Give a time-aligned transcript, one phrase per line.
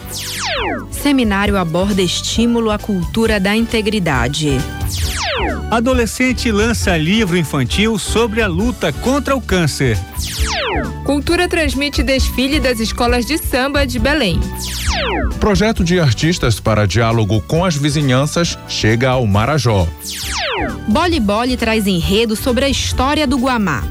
[0.90, 4.58] Seminário aborda estímulo à cultura da integridade.
[5.70, 9.98] Adolescente lança livro infantil sobre a luta contra o câncer.
[11.04, 14.38] Cultura transmite desfile das escolas de samba de Belém.
[15.40, 18.21] Projeto de artistas para diálogo com as vizinhanças
[18.68, 19.86] chega ao Marajó.
[20.88, 23.84] Bole Bole traz enredo sobre a história do Guamá.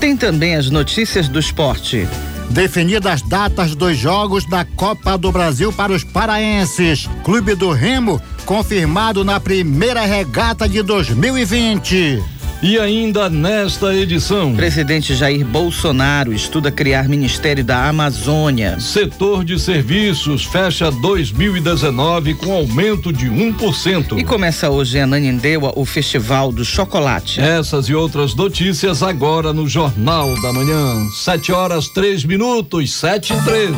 [0.00, 2.08] Tem também as notícias do esporte.
[2.50, 7.08] Definidas datas dos jogos da Copa do Brasil para os paraenses.
[7.24, 12.22] Clube do Remo confirmado na primeira regata de 2020.
[12.60, 14.56] E ainda nesta edição.
[14.56, 18.80] Presidente Jair Bolsonaro estuda criar Ministério da Amazônia.
[18.80, 24.18] Setor de serviços fecha 2019 com aumento de 1%.
[24.18, 27.40] E começa hoje em Ananindeua o Festival do Chocolate.
[27.40, 31.08] Essas e outras notícias agora no Jornal da Manhã.
[31.10, 33.70] 7 horas 3 minutos, 7 e 3.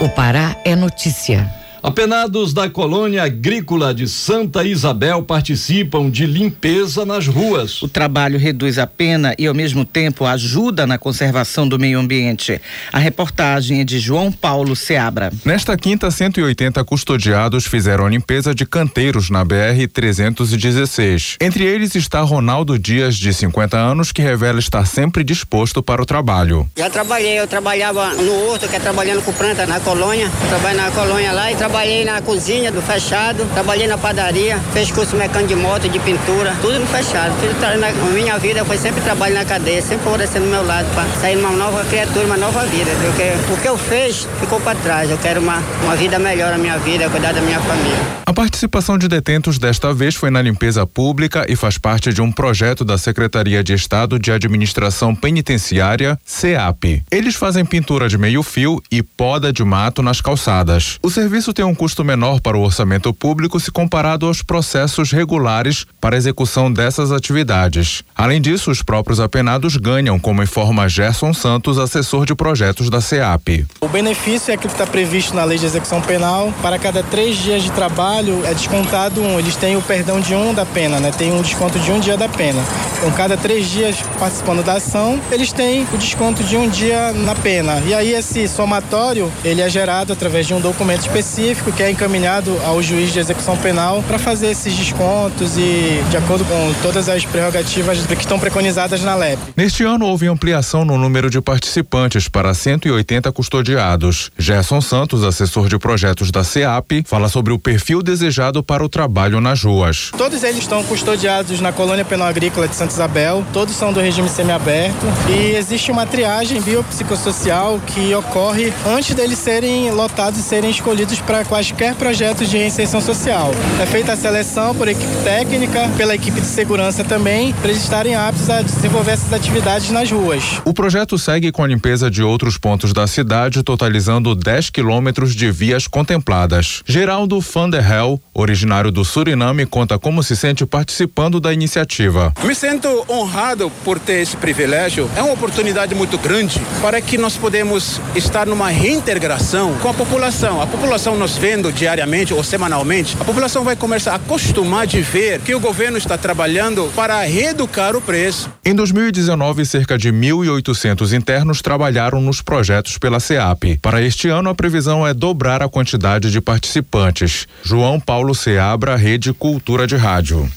[0.00, 1.50] O Pará é notícia.
[1.88, 7.80] Apenados da colônia agrícola de Santa Isabel participam de limpeza nas ruas.
[7.80, 12.60] O trabalho reduz a pena e, ao mesmo tempo, ajuda na conservação do meio ambiente.
[12.92, 15.32] A reportagem é de João Paulo Seabra.
[15.46, 21.36] Nesta quinta, 180 custodiados fizeram a limpeza de canteiros na BR-316.
[21.40, 26.04] Entre eles está Ronaldo Dias, de 50 anos, que revela estar sempre disposto para o
[26.04, 26.70] trabalho.
[26.76, 30.30] Já trabalhei, eu trabalhava no horto, que é trabalhando com planta na colônia.
[30.50, 35.14] Trabalho na colônia lá e trabalhei na cozinha do fechado, trabalhei na padaria, fez curso
[35.14, 37.32] mecânico de moto, de pintura, tudo no fechado.
[37.38, 41.08] Tudo na, minha vida foi sempre trabalho na cadeia, sempre favorecendo do meu lado para
[41.20, 42.90] sair uma nova criatura, uma nova vida.
[43.00, 45.08] Porque o que eu fiz ficou para trás.
[45.08, 48.18] Eu quero uma, uma vida melhor na minha vida, cuidar da minha família.
[48.26, 52.30] A participação de detentos desta vez foi na limpeza pública e faz parte de um
[52.30, 57.04] projeto da Secretaria de Estado de Administração Penitenciária, SEAP.
[57.10, 60.98] Eles fazem pintura de meio-fio e poda de mato nas calçadas.
[61.02, 65.84] O serviço tem um custo menor para o orçamento público se comparado aos processos regulares
[66.00, 68.04] para execução dessas atividades.
[68.14, 73.66] Além disso, os próprios apenados ganham, como informa Gerson Santos, assessor de projetos da SEAP.
[73.80, 76.54] O benefício é aquilo que está previsto na lei de execução penal.
[76.62, 79.36] Para cada três dias de trabalho é descontado um.
[79.36, 81.10] Eles têm o perdão de um da pena, né?
[81.10, 82.62] Tem um desconto de um dia da pena.
[82.98, 87.34] Então, cada três dias participando da ação, eles têm o desconto de um dia na
[87.34, 87.82] pena.
[87.84, 91.90] E aí esse somatório ele é gerado através de um documento específico específico que é
[91.90, 97.08] encaminhado ao juiz de execução penal para fazer esses descontos e de acordo com todas
[97.08, 99.38] as prerrogativas que estão preconizadas na LEP.
[99.56, 104.30] Neste ano houve ampliação no número de participantes para 180 custodiados.
[104.38, 109.40] Gerson Santos, assessor de projetos da SEAP, fala sobre o perfil desejado para o trabalho
[109.40, 110.10] nas ruas.
[110.16, 114.28] Todos eles estão custodiados na colônia penal agrícola de Santa Isabel, todos são do regime
[114.28, 121.20] semiaberto e existe uma triagem biopsicossocial que ocorre antes deles serem lotados e serem escolhidos
[121.20, 123.52] para quaisquer projetos de reinserção social.
[123.80, 128.14] É feita a seleção por equipe técnica, pela equipe de segurança também, para eles estarem
[128.14, 130.60] aptos a desenvolver essas atividades nas ruas.
[130.64, 135.50] O projeto segue com a limpeza de outros pontos da cidade, totalizando 10 quilômetros de
[135.50, 136.82] vias contempladas.
[136.86, 142.32] Geraldo van der Hel, originário do Suriname, conta como se sente participando da iniciativa.
[142.44, 145.10] Me sinto honrado por ter esse privilégio.
[145.16, 150.60] É uma oportunidade muito grande para que nós podemos estar numa reintegração com a população.
[150.60, 155.40] A população nos vendo diariamente ou semanalmente, a população vai começar a acostumar de ver
[155.40, 158.50] que o governo está trabalhando para reeducar o preço.
[158.64, 163.78] Em 2019, cerca de 1.800 internos trabalharam nos projetos pela SEAP.
[163.82, 167.46] Para este ano, a previsão é dobrar a quantidade de participantes.
[167.62, 170.50] João Paulo Seabra, Rede Cultura de Rádio.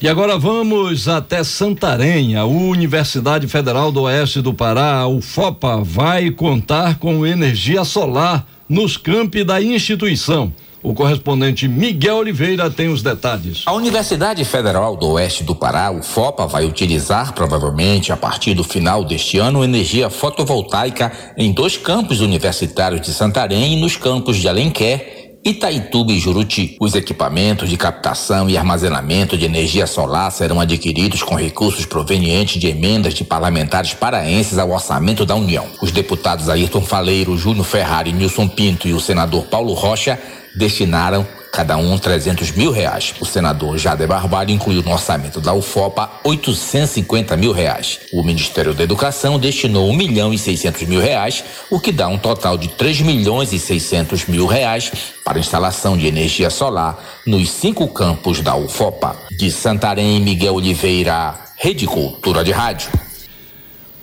[0.00, 2.36] E agora vamos até Santarém.
[2.36, 8.96] A Universidade Federal do Oeste do Pará, a UFOPA, vai contar com energia solar nos
[8.96, 10.52] campi da instituição.
[10.82, 13.62] O correspondente Miguel Oliveira tem os detalhes.
[13.64, 18.62] A Universidade Federal do Oeste do Pará, o FOPA, vai utilizar provavelmente a partir do
[18.62, 24.46] final deste ano energia fotovoltaica em dois campos universitários de Santarém e nos campos de
[24.46, 26.74] Alenquer Itaituba e Juruti.
[26.80, 32.66] Os equipamentos de captação e armazenamento de energia solar serão adquiridos com recursos provenientes de
[32.68, 35.66] emendas de parlamentares paraenses ao orçamento da União.
[35.82, 40.18] Os deputados Ayrton Faleiro, Júnior Ferrari, Nilson Pinto e o senador Paulo Rocha
[40.56, 43.14] destinaram cada um 300 mil reais.
[43.20, 48.00] O senador Jader Barbalho incluiu no orçamento da UFOPA 850 mil reais.
[48.12, 52.18] O Ministério da Educação destinou 1 milhão e 600 mil reais, o que dá um
[52.18, 54.90] total de 3 milhões e 600 mil reais
[55.24, 59.16] para instalação de energia solar nos cinco campos da UFOPA.
[59.30, 63.03] De Santarém, Miguel Oliveira, Rede Cultura de Rádio.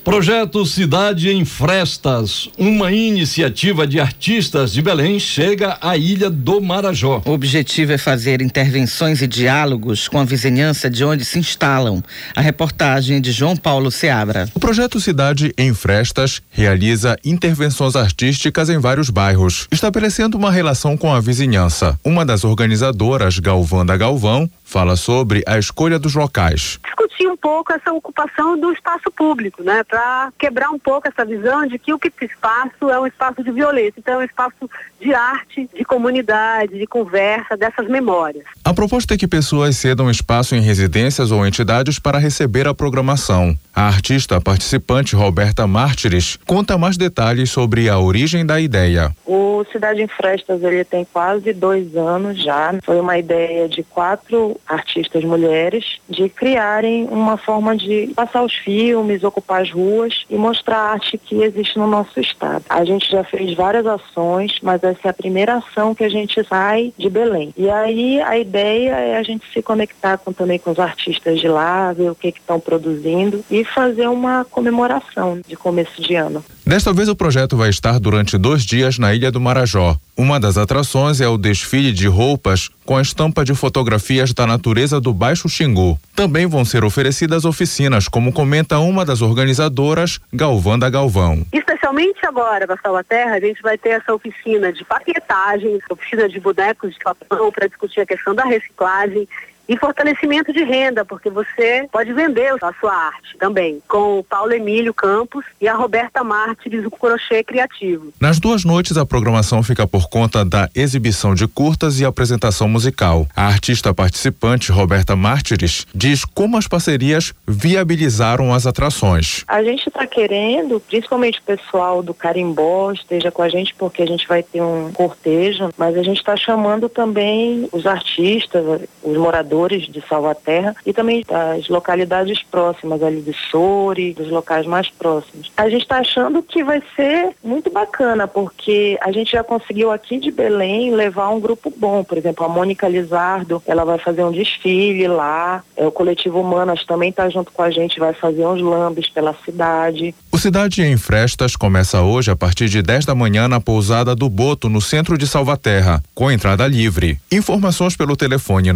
[0.04, 7.22] Projeto Cidade em Frestas, uma iniciativa de artistas de Belém, chega à Ilha do Marajó.
[7.24, 12.02] O objetivo é fazer intervenções e diálogos com a vizinhança de onde se instalam.
[12.36, 14.50] A reportagem de João Paulo Seabra.
[14.56, 21.14] O projeto Cidade em Frestas realiza intervenções artísticas em vários bairros, estabelecendo uma relação com
[21.14, 21.98] a vizinhança.
[22.04, 26.80] Uma das organizadoras, Galvanda Galvão, fala sobre a escolha dos locais.
[26.86, 29.84] Discutir um pouco essa ocupação do espaço público, né?
[29.92, 33.44] Para quebrar um pouco essa visão de que o que esse espaço é um espaço
[33.44, 34.70] de violência, então é um espaço
[35.02, 38.46] de arte, de comunidade, de conversa, dessas memórias.
[38.64, 43.54] A proposta é que pessoas cedam espaço em residências ou entidades para receber a programação.
[43.76, 49.12] A artista participante Roberta Mártires conta mais detalhes sobre a origem da ideia.
[49.26, 52.74] O Cidade em Frestas ele tem quase dois anos já.
[52.84, 59.24] Foi uma ideia de quatro artistas mulheres de criarem uma forma de passar os filmes,
[59.24, 59.81] ocupar as ruas
[60.30, 62.64] e mostrar a arte que existe no nosso estado.
[62.70, 66.44] A gente já fez várias ações, mas essa é a primeira ação que a gente
[66.44, 67.54] sai de Belém.
[67.58, 71.48] E aí a ideia é a gente se conectar com, também com os artistas de
[71.48, 76.44] lá, ver o que estão produzindo e fazer uma comemoração de começo de ano.
[76.66, 79.98] Desta vez o projeto vai estar durante dois dias na Ilha do Marajó.
[80.16, 85.02] Uma das atrações é o desfile de roupas com a estampa de fotografias da natureza
[85.02, 86.00] do Baixo Xingu.
[86.16, 91.46] Também vão ser oferecidas oficinas, como comenta uma das organizadoras, Galvanda Galvão.
[91.52, 96.94] Especialmente agora, para Terra, a gente vai ter essa oficina de paquetagem, oficina de bonecos
[96.94, 99.28] de papel para discutir a questão da reciclagem
[99.72, 104.52] e fortalecimento de renda, porque você pode vender a sua arte também, com o Paulo
[104.52, 108.12] Emílio Campos e a Roberta Martins, o crochê criativo.
[108.20, 113.26] Nas duas noites, a programação fica por conta da exibição de curtas e apresentação musical.
[113.34, 119.46] A artista participante, Roberta Martins, diz como as parcerias viabilizaram as atrações.
[119.48, 124.06] A gente está querendo, principalmente o pessoal do Carimbó esteja com a gente, porque a
[124.06, 129.61] gente vai ter um cortejo, mas a gente está chamando também os artistas, os moradores
[129.70, 135.52] de Salvaterra e também das localidades próximas ali de Soure, dos locais mais próximos.
[135.56, 140.18] A gente está achando que vai ser muito bacana, porque a gente já conseguiu aqui
[140.20, 142.04] de Belém levar um grupo bom.
[142.04, 145.64] Por exemplo, a Mônica Lizardo, ela vai fazer um desfile lá.
[145.76, 149.36] É, o Coletivo Humanas também está junto com a gente, vai fazer uns lambes pela
[149.46, 150.14] cidade.
[150.32, 154.30] O Cidade em Frestas começa hoje a partir de 10 da manhã na pousada do
[154.30, 157.20] Boto, no centro de Salvaterra, com entrada livre.
[157.32, 158.72] Informações pelo telefone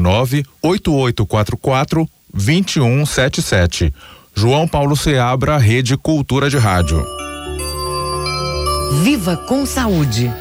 [0.80, 3.94] 98844 2177.
[4.34, 7.06] João Paulo Seabra, Rede Cultura de Rádio.
[9.04, 10.32] Viva com saúde.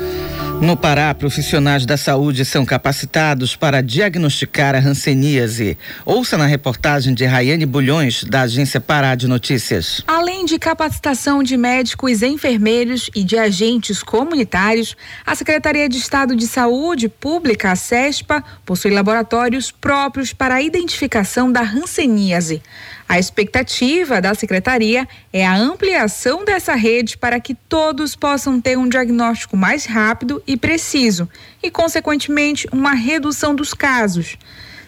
[0.60, 5.76] No Pará, profissionais da saúde são capacitados para diagnosticar a hanseníase.
[6.06, 10.02] Ouça na reportagem de Raiane Bulhões, da agência Pará de Notícias.
[10.06, 14.96] Além de capacitação de médicos, enfermeiros e de agentes comunitários,
[15.26, 21.52] a Secretaria de Estado de Saúde Pública, a CESPA, possui laboratórios próprios para a identificação
[21.52, 22.62] da hanseníase.
[23.08, 28.88] A expectativa da secretaria é a ampliação dessa rede para que todos possam ter um
[28.88, 31.28] diagnóstico mais rápido e preciso
[31.62, 34.38] e, consequentemente, uma redução dos casos.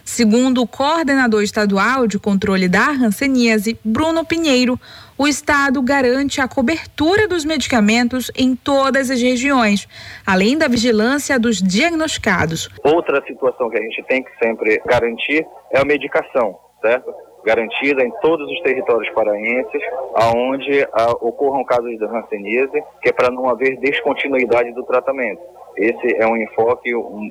[0.06, 4.80] Segundo o coordenador estadual de controle da hanseníase, Bruno Pinheiro,
[5.18, 9.88] o Estado garante a cobertura dos medicamentos em todas as regiões,
[10.24, 12.70] além da vigilância dos diagnosticados.
[12.84, 17.12] Outra situação que a gente tem que sempre garantir é a medicação, certo?
[17.46, 19.82] Garantida em todos os territórios paraenses,
[20.14, 25.40] aonde ah, ocorram casos de hanseníase, que é para não haver descontinuidade do tratamento.
[25.76, 27.28] Esse é um enfoque, um,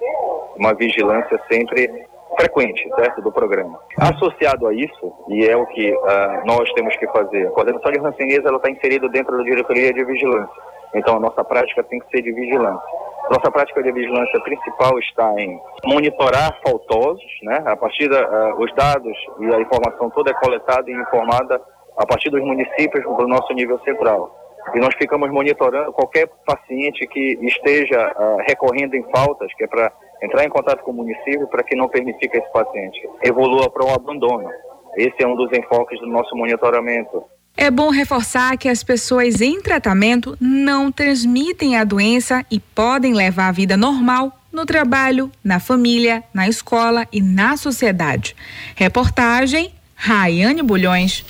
[0.55, 1.91] uma vigilância sempre
[2.39, 3.77] frequente, certo, do programa.
[3.98, 8.00] Associado a isso, e é o que ah, nós temos que fazer, a coordenação de
[8.00, 10.63] hanseníase está inserida dentro da diretoria de vigilância.
[10.93, 12.88] Então a nossa prática tem que ser de vigilância.
[13.29, 17.63] Nossa prática de vigilância principal está em monitorar faltosos, né?
[17.65, 21.60] A partir dos uh, dados e a informação toda é coletada e informada
[21.98, 24.29] a partir dos municípios do nosso nível central.
[24.74, 29.91] E nós ficamos monitorando qualquer paciente que esteja uh, recorrendo em faltas, que é para
[30.22, 33.86] entrar em contato com o município para que não permitir que esse paciente evolua para
[33.86, 34.50] um abandono.
[34.96, 37.24] Esse é um dos enfoques do nosso monitoramento.
[37.58, 43.48] É bom reforçar que as pessoas em tratamento não transmitem a doença e podem levar
[43.48, 48.36] a vida normal no trabalho, na família, na escola e na sociedade.
[48.76, 51.24] Reportagem Raiane Bulhões.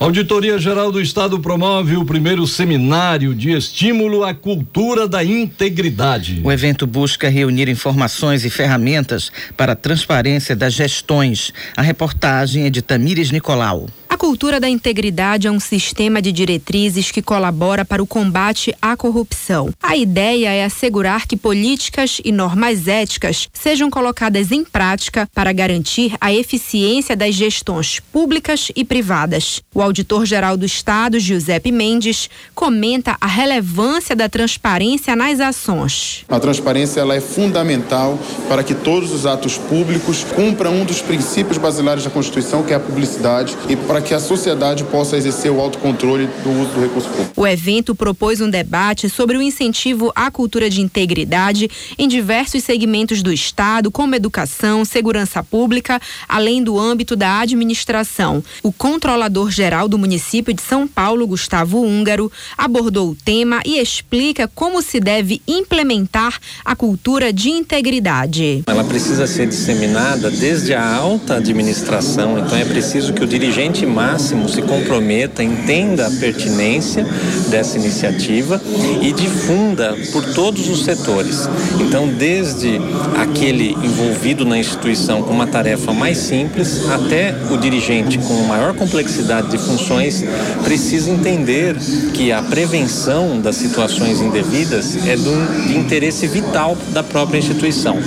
[0.00, 6.40] Auditoria Geral do Estado promove o primeiro seminário de estímulo à cultura da integridade.
[6.42, 11.52] O evento busca reunir informações e ferramentas para a transparência das gestões.
[11.76, 13.86] A reportagem é de Tamires Nicolau.
[14.14, 18.96] A cultura da integridade é um sistema de diretrizes que colabora para o combate à
[18.96, 19.70] corrupção.
[19.82, 26.14] A ideia é assegurar que políticas e normas éticas sejam colocadas em prática para garantir
[26.20, 29.60] a eficiência das gestões públicas e privadas.
[29.74, 36.24] O auditor-geral do Estado, Giuseppe Mendes, comenta a relevância da transparência nas ações.
[36.28, 38.16] A transparência ela é fundamental
[38.48, 42.76] para que todos os atos públicos cumpram um dos princípios basilares da Constituição, que é
[42.76, 47.08] a publicidade, e para que a sociedade possa exercer o autocontrole do uso do recurso
[47.08, 47.32] público.
[47.36, 53.22] O evento propôs um debate sobre o incentivo à cultura de integridade em diversos segmentos
[53.22, 58.44] do Estado, como educação, segurança pública, além do âmbito da administração.
[58.62, 64.82] O controlador-geral do município de São Paulo, Gustavo Húngaro, abordou o tema e explica como
[64.82, 68.62] se deve implementar a cultura de integridade.
[68.66, 74.48] Ela precisa ser disseminada desde a alta administração, então é preciso que o dirigente máximo
[74.48, 77.06] se comprometa, entenda a pertinência
[77.48, 78.60] dessa iniciativa
[79.00, 81.48] e difunda por todos os setores.
[81.80, 82.80] Então, desde
[83.16, 89.50] aquele envolvido na instituição com uma tarefa mais simples até o dirigente com maior complexidade
[89.50, 90.24] de funções
[90.62, 91.76] precisa entender
[92.12, 97.98] que a prevenção das situações indevidas é do, de interesse vital da própria instituição.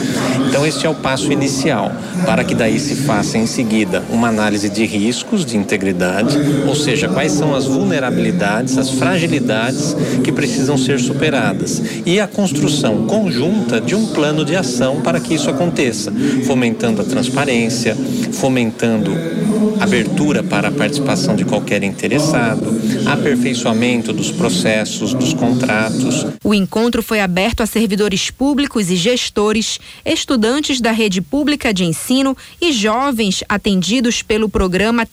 [0.48, 1.92] Então, este é o passo inicial
[2.26, 7.10] para que daí se faça em seguida uma análise de riscos de integridade ou seja,
[7.10, 13.94] quais são as vulnerabilidades, as fragilidades que precisam ser superadas e a construção conjunta de
[13.94, 16.12] um plano de ação para que isso aconteça,
[16.46, 17.96] fomentando a transparência,
[18.32, 19.12] fomentando
[19.80, 26.26] abertura para a participação de qualquer interessado, aperfeiçoamento dos processos, dos contratos.
[26.44, 32.36] O encontro foi aberto a servidores públicos e gestores, estudantes da rede pública de ensino
[32.62, 35.08] e jovens atendidos pelo programa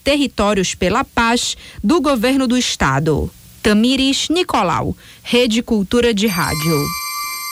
[0.44, 3.30] Territórios pela Paz do governo do estado.
[3.62, 6.84] Tamires Nicolau, Rede Cultura de Rádio.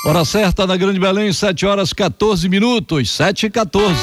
[0.05, 3.95] Hora certa na Grande Belém, 7 horas 14 minutos, 7 e 14.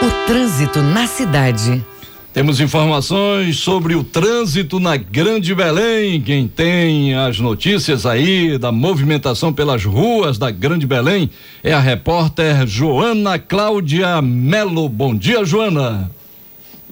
[0.00, 1.84] O trânsito na cidade.
[2.32, 6.18] Temos informações sobre o trânsito na Grande Belém.
[6.22, 11.28] Quem tem as notícias aí da movimentação pelas ruas da Grande Belém
[11.62, 14.88] é a repórter Joana Cláudia Melo.
[14.88, 16.10] Bom dia, Joana.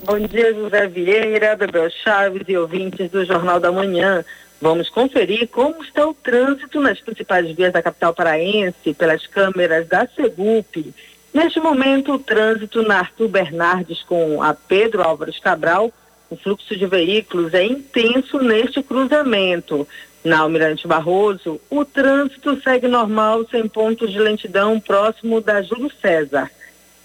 [0.04, 4.24] Bom dia, José Vieira, Bebel Chaves e ouvintes do Jornal da Manhã.
[4.60, 10.04] Vamos conferir como está o trânsito nas principais vias da capital paraense pelas câmeras da
[10.08, 10.92] Segup
[11.32, 15.92] Neste momento, o trânsito na Arthur Bernardes com a Pedro Álvares Cabral,
[16.28, 19.86] o fluxo de veículos é intenso neste cruzamento.
[20.24, 26.50] Na Almirante Barroso, o trânsito segue normal sem pontos de lentidão próximo da Júlio César.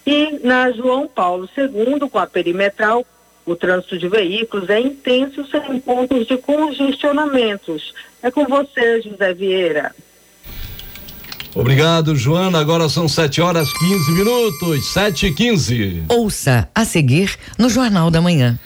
[0.07, 3.05] E na João Paulo II, com a perimetral,
[3.45, 7.93] o trânsito de veículos é intenso sem pontos de congestionamentos.
[8.23, 9.93] É com você, José Vieira.
[11.53, 12.57] Obrigado, Joana.
[12.57, 16.03] Agora são 7 horas 15 minutos, 7 e 15.
[16.07, 18.57] Ouça a seguir no Jornal da Manhã.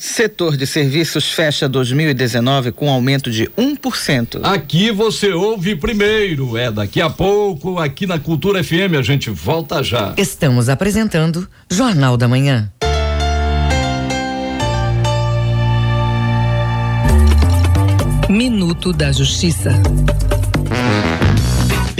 [0.00, 4.40] Setor de serviços fecha 2019 com aumento de 1%.
[4.42, 6.56] Aqui você ouve primeiro.
[6.56, 8.96] É daqui a pouco, aqui na Cultura FM.
[8.98, 10.14] A gente volta já.
[10.16, 12.72] Estamos apresentando Jornal da Manhã.
[18.30, 19.70] Minuto da Justiça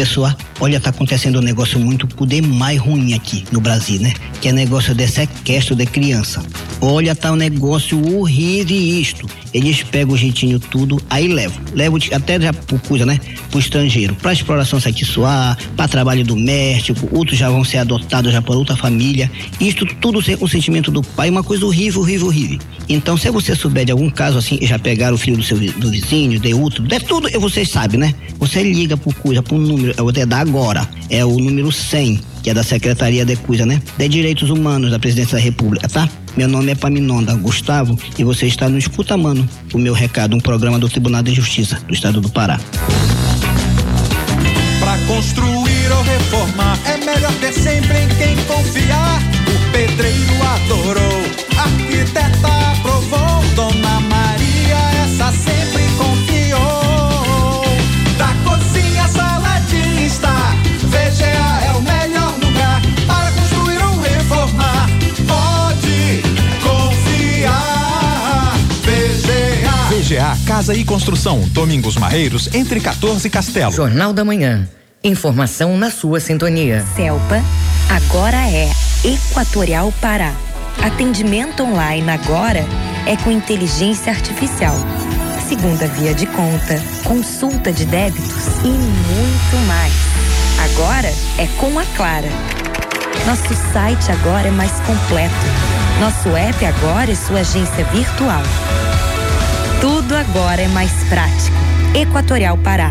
[0.01, 4.15] pessoa, olha, tá acontecendo um negócio muito poder mais ruim aqui no Brasil, né?
[4.41, 6.43] Que é negócio de sequestro de criança.
[6.81, 9.29] Olha, tá um negócio horrível isto.
[9.53, 11.61] Eles pegam o jeitinho tudo, aí levam.
[11.75, 13.19] Levam até já por coisa, né?
[13.51, 14.15] Pro estrangeiro.
[14.15, 19.31] Pra exploração sexual, pra trabalho doméstico, outros já vão ser adotados já por outra família.
[19.61, 22.59] Isto tudo sem consentimento do pai, uma coisa horrível, horrível, horrível.
[22.89, 25.91] Então, se você souber de algum caso assim, já pegaram o filho do seu do
[25.91, 28.15] vizinho, de outro, de tudo, vocês sabem, né?
[28.39, 30.89] Você liga por coisa, por número, eu vou até dar agora.
[31.09, 33.81] É o número 100 que é da Secretaria de Coisa, né?
[33.99, 36.09] De Direitos Humanos da Presidência da República, tá?
[36.37, 40.41] Meu nome é Paminonda Gustavo e você está no Escuta Mano, o meu recado, um
[40.41, 42.59] programa do Tribunal de Justiça do Estado do Pará.
[44.79, 49.21] Para construir ou reformar é melhor ter sempre em quem confiar.
[49.47, 51.23] O pedreiro adorou,
[51.57, 55.60] a arquiteta aprovou, Dona Maria essa sempre
[70.45, 73.71] Casa e Construção, Domingos Marreiros, entre 14 e Castelo.
[73.71, 74.69] Jornal da Manhã.
[75.05, 76.85] Informação na sua sintonia.
[76.97, 77.41] Celpa
[77.89, 78.69] agora é
[79.05, 80.33] Equatorial Pará.
[80.83, 82.67] Atendimento online agora
[83.07, 84.75] é com inteligência artificial.
[85.49, 89.93] Segunda via de conta, consulta de débitos e muito mais.
[90.73, 92.29] Agora é com a Clara.
[93.27, 95.35] Nosso site agora é mais completo.
[96.01, 98.43] Nosso app agora é sua agência virtual.
[99.81, 101.57] Tudo agora é mais prático.
[101.99, 102.91] Equatorial Pará.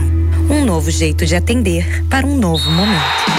[0.49, 3.38] Um novo jeito de atender para um novo momento.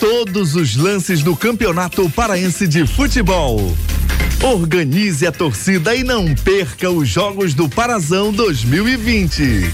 [0.00, 3.76] todos os lances do Campeonato Paraense de Futebol.
[4.42, 9.70] Organize a torcida e não perca os jogos do Parazão 2020.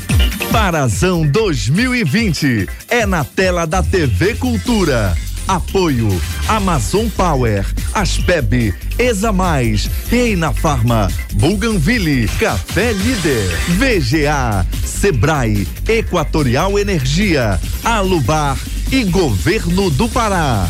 [0.50, 5.16] Parazão 2020 é na tela da TV Cultura.
[5.47, 6.09] Apoio
[6.49, 7.64] Amazon Power,
[7.95, 18.58] Aspeb, Exa Mais, Reina Farma, Buganville, Café Líder, VGA, Sebrae, Equatorial Energia, Alubar
[18.90, 20.68] e Governo do Pará.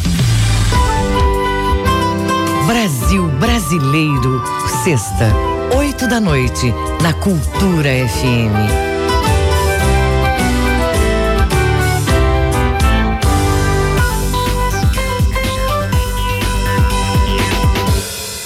[2.67, 4.43] Brasil Brasileiro,
[4.83, 5.33] sexta,
[5.77, 8.97] oito da noite, na Cultura FM.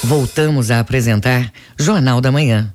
[0.02, 2.74] Voltamos a apresentar Jornal da Manhã.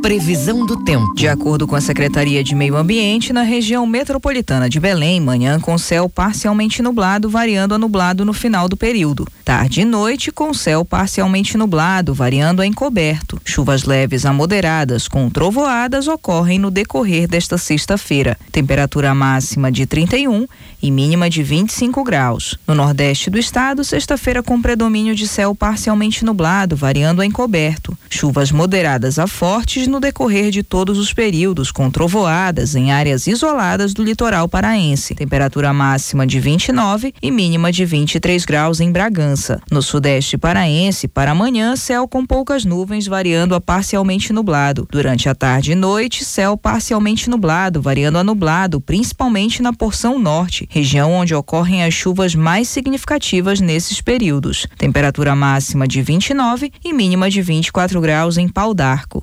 [0.00, 1.12] Previsão do tempo.
[1.14, 5.76] De acordo com a Secretaria de Meio Ambiente, na região metropolitana de Belém, manhã com
[5.76, 9.26] céu parcialmente nublado, variando a nublado no final do período.
[9.44, 13.40] Tarde e noite com céu parcialmente nublado, variando a encoberto.
[13.44, 18.38] Chuvas leves a moderadas com trovoadas ocorrem no decorrer desta sexta-feira.
[18.52, 20.46] Temperatura máxima de 31
[20.80, 22.56] e mínima de 25 graus.
[22.66, 27.98] No nordeste do estado, sexta-feira com predomínio de céu parcialmente nublado, variando a encoberto.
[28.08, 33.92] Chuvas moderadas a fortes no decorrer de todos os períodos, com trovoadas em áreas isoladas
[33.94, 35.14] do litoral paraense.
[35.14, 39.60] Temperatura máxima de 29 e mínima de 23 graus em Bragança.
[39.70, 44.86] No sudeste paraense, para amanhã, céu com poucas nuvens, variando a parcialmente nublado.
[44.90, 50.68] Durante a tarde e noite, céu parcialmente nublado, variando a nublado, principalmente na porção norte,
[50.70, 54.66] região onde ocorrem as chuvas mais significativas nesses períodos.
[54.76, 59.20] Temperatura máxima de 29 e mínima de 24 graus em Pau d'Arco.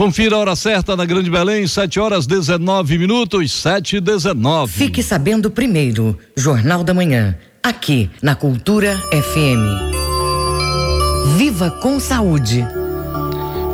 [0.00, 4.72] Confira a hora certa na Grande Belém, 7 horas 19 minutos, 7 e 19.
[4.72, 9.60] Fique sabendo primeiro, Jornal da Manhã, aqui na Cultura FM.
[11.36, 12.66] Viva com saúde.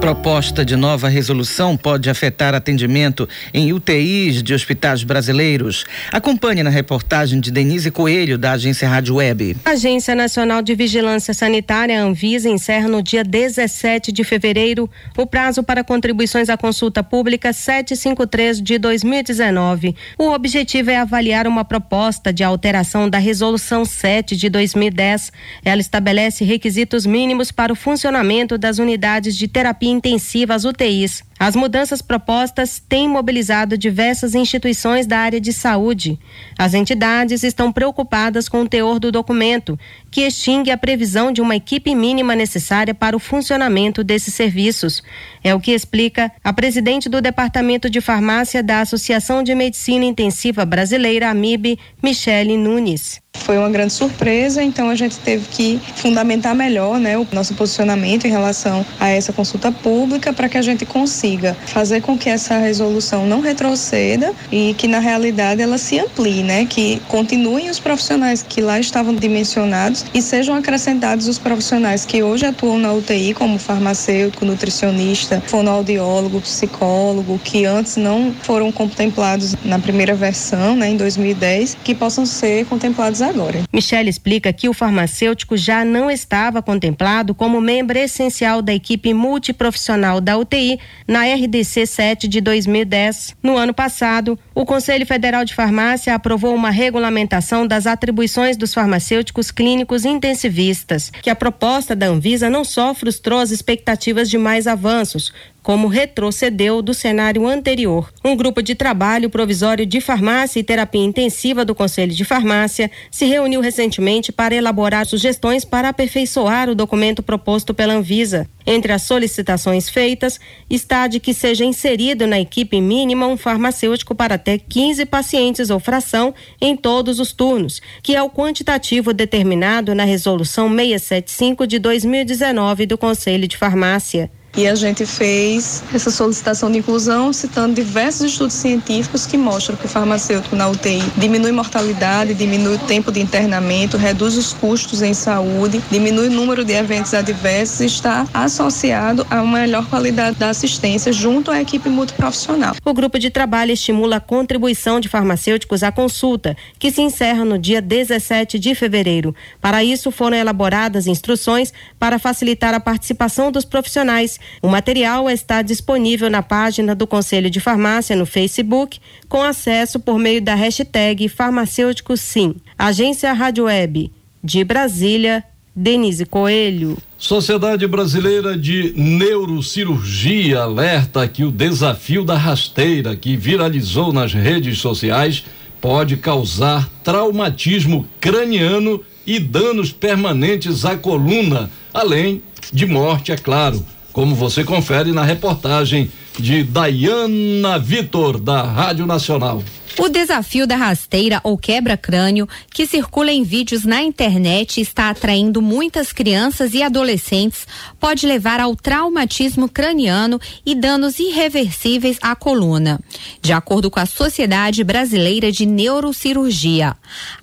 [0.00, 5.84] Proposta de nova resolução pode afetar atendimento em UTIs de hospitais brasileiros.
[6.12, 9.56] Acompanhe na reportagem de Denise Coelho, da agência Rádio Web.
[9.64, 15.62] A Agência Nacional de Vigilância Sanitária, Anvisa, encerra no dia 17 de fevereiro o prazo
[15.62, 19.96] para contribuições à consulta pública 753 de 2019.
[20.18, 25.32] O objetivo é avaliar uma proposta de alteração da Resolução 7 de 2010.
[25.64, 31.22] Ela estabelece requisitos mínimos para o funcionamento das unidades de terapia intensiva às UTIs.
[31.38, 36.18] As mudanças propostas têm mobilizado diversas instituições da área de saúde.
[36.58, 39.78] As entidades estão preocupadas com o teor do documento,
[40.10, 45.02] que extingue a previsão de uma equipe mínima necessária para o funcionamento desses serviços.
[45.44, 50.64] É o que explica a presidente do Departamento de Farmácia da Associação de Medicina Intensiva
[50.64, 53.20] Brasileira, AMIB, Michele Nunes.
[53.34, 58.26] Foi uma grande surpresa, então a gente teve que fundamentar melhor né, o nosso posicionamento
[58.26, 61.25] em relação a essa consulta pública para que a gente consiga
[61.66, 66.66] fazer com que essa resolução não retroceda e que na realidade ela se amplie, né,
[66.66, 72.46] que continuem os profissionais que lá estavam dimensionados e sejam acrescentados os profissionais que hoje
[72.46, 80.14] atuam na UTI, como farmacêutico, nutricionista, fonoaudiólogo, psicólogo, que antes não foram contemplados na primeira
[80.14, 83.62] versão, né, em 2010, que possam ser contemplados agora.
[83.72, 90.20] Michelle explica que o farmacêutico já não estava contemplado como membro essencial da equipe multiprofissional
[90.20, 93.36] da UTI na RDC 7 de 2010.
[93.42, 99.50] No ano passado, o Conselho Federal de Farmácia aprovou uma regulamentação das atribuições dos farmacêuticos
[99.50, 105.32] clínicos intensivistas, que a proposta da Anvisa não só frustrou as expectativas de mais avanços,
[105.66, 108.12] como retrocedeu do cenário anterior.
[108.24, 113.24] Um grupo de trabalho provisório de farmácia e terapia intensiva do Conselho de Farmácia se
[113.24, 118.48] reuniu recentemente para elaborar sugestões para aperfeiçoar o documento proposto pela Anvisa.
[118.64, 120.38] Entre as solicitações feitas
[120.70, 125.80] está de que seja inserido na equipe mínima um farmacêutico para até 15 pacientes ou
[125.80, 132.86] fração em todos os turnos, que é o quantitativo determinado na Resolução 675 de 2019
[132.86, 134.30] do Conselho de Farmácia.
[134.56, 139.84] E a gente fez essa solicitação de inclusão citando diversos estudos científicos que mostram que
[139.84, 145.12] o farmacêutico na UTI diminui mortalidade, diminui o tempo de internamento, reduz os custos em
[145.12, 150.48] saúde, diminui o número de eventos adversos e está associado a uma melhor qualidade da
[150.48, 152.76] assistência junto à equipe multiprofissional.
[152.82, 157.58] O grupo de trabalho estimula a contribuição de farmacêuticos à consulta, que se encerra no
[157.58, 159.34] dia 17 de fevereiro.
[159.60, 166.30] Para isso, foram elaboradas instruções para facilitar a participação dos profissionais o material está disponível
[166.30, 172.16] na página do Conselho de Farmácia no Facebook, com acesso por meio da hashtag Farmacêutico
[172.16, 172.56] Sim.
[172.78, 174.10] Agência Rádio Web.
[174.42, 176.96] De Brasília, Denise Coelho.
[177.18, 185.44] Sociedade Brasileira de Neurocirurgia alerta que o desafio da rasteira que viralizou nas redes sociais
[185.80, 193.84] pode causar traumatismo craniano e danos permanentes à coluna, além de morte, é claro
[194.16, 199.62] como você confere na reportagem de Dayana Vitor, da Rádio Nacional.
[199.98, 205.62] O desafio da rasteira ou quebra-crânio, que circula em vídeos na internet e está atraindo
[205.62, 207.66] muitas crianças e adolescentes,
[207.98, 213.00] pode levar ao traumatismo craniano e danos irreversíveis à coluna,
[213.40, 216.94] de acordo com a Sociedade Brasileira de Neurocirurgia.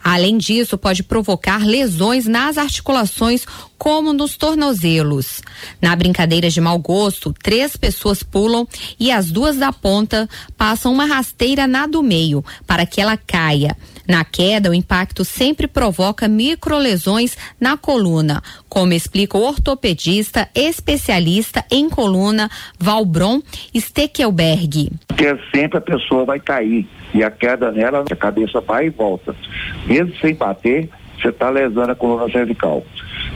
[0.04, 3.46] Além disso, pode provocar lesões nas articulações,
[3.80, 5.42] como nos tornozelos.
[5.82, 8.66] Na brincadeira de mau gosto, três pessoas pulam
[8.98, 13.75] e as duas da ponta passam uma rasteira na do meio para que ela caia.
[14.08, 21.89] Na queda, o impacto sempre provoca microlesões na coluna, como explica o ortopedista especialista em
[21.89, 23.41] coluna Valbron
[23.73, 24.91] Steckelberg.
[25.08, 29.36] Porque sempre a pessoa vai cair e a queda nela, a cabeça vai e volta.
[29.86, 32.84] Mesmo sem bater, você está lesando a coluna cervical.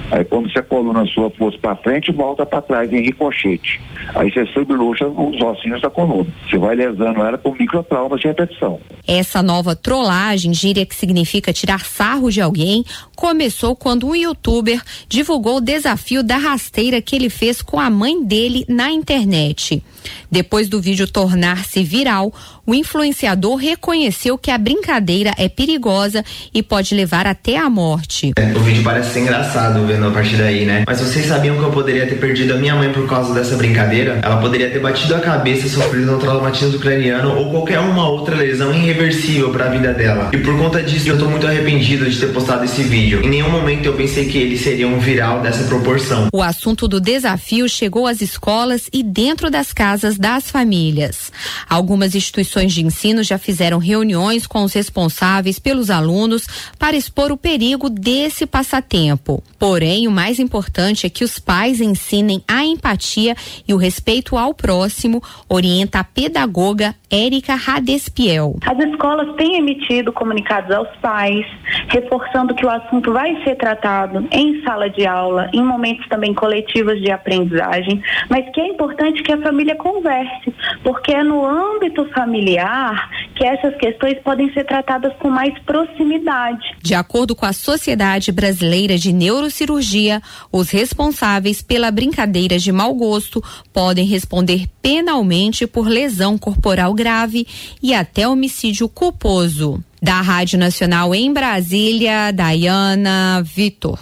[0.10, 3.80] Aí quando se a coluna sua fosse para frente, volta para trás em ricochete.
[4.16, 6.28] Aí você subluxa os ossinhos da coluna.
[6.50, 8.80] Você vai lesando ela com microtraumas de repetição.
[9.08, 15.58] Essa nova trollagem, gíria que significa tirar sarro de alguém, começou quando um youtuber divulgou
[15.58, 19.84] o desafio da rasteira que ele fez com a mãe dele na internet.
[20.30, 22.34] Depois do vídeo tornar-se viral,
[22.66, 28.34] o influenciador reconheceu que a brincadeira é perigosa e pode levar até a morte.
[28.56, 30.84] O vídeo parece ser engraçado vendo a partir daí, né?
[30.86, 34.20] Mas vocês sabiam que eu poderia ter perdido a minha mãe por causa dessa brincadeira?
[34.24, 38.74] Ela poderia ter batido a cabeça, sofrido um traumatismo craniano ou qualquer uma outra lesão
[38.74, 40.30] irreversível para a vida dela.
[40.34, 43.24] E por conta disso, eu tô muito arrependido de ter postado esse vídeo.
[43.24, 46.28] Em nenhum momento eu pensei que ele seria um viral dessa proporção.
[46.34, 51.32] O assunto do desafio chegou às escolas e dentro das casas casas das famílias.
[51.68, 57.38] Algumas instituições de ensino já fizeram reuniões com os responsáveis pelos alunos para expor o
[57.38, 59.44] perigo desse passatempo.
[59.58, 63.36] Porém, o mais importante é que os pais ensinem a empatia
[63.68, 68.58] e o respeito ao próximo, orienta a pedagoga Érica Radespiel.
[68.66, 71.46] As escolas têm emitido comunicados aos pais,
[71.88, 77.02] reforçando que o assunto vai ser tratado em sala de aula, em momentos também coletivos
[77.02, 83.10] de aprendizagem, mas que é importante que a família converse, porque é no âmbito familiar
[83.36, 86.76] que essas questões podem ser tratadas com mais proximidade.
[86.82, 90.22] De acordo com a Sociedade Brasileira de Neurocirurgia,
[90.52, 97.48] os responsáveis pela brincadeira de mau gosto podem responder penalmente por lesão corporal grave
[97.82, 99.82] e até homicídio culposo.
[100.02, 104.00] Da Rádio Nacional em Brasília, Dayana Vitor.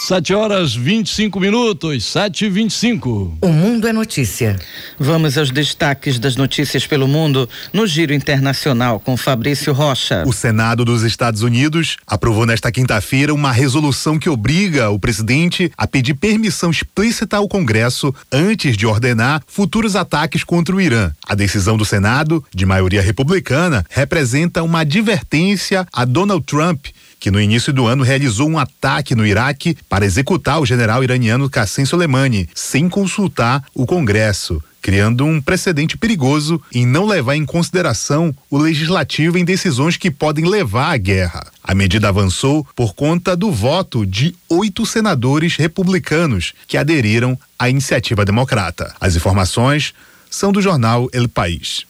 [0.00, 3.36] Sete horas 25 minutos, sete e vinte e cinco.
[3.42, 4.56] O Mundo é Notícia.
[4.96, 10.22] Vamos aos destaques das notícias pelo mundo no Giro Internacional com Fabrício Rocha.
[10.24, 15.84] O Senado dos Estados Unidos aprovou nesta quinta-feira uma resolução que obriga o presidente a
[15.84, 21.10] pedir permissão explícita ao Congresso antes de ordenar futuros ataques contra o Irã.
[21.26, 26.86] A decisão do Senado, de maioria republicana, representa uma advertência a Donald Trump
[27.18, 31.50] que no início do ano realizou um ataque no Iraque para executar o general iraniano
[31.50, 38.34] Qassem Soleimani, sem consultar o Congresso criando um precedente perigoso em não levar em consideração
[38.50, 41.46] o legislativo em decisões que podem levar à guerra.
[41.62, 48.24] A medida avançou por conta do voto de oito senadores republicanos que aderiram à iniciativa
[48.24, 48.94] democrata.
[49.00, 49.92] As informações
[50.30, 51.87] são do jornal El País.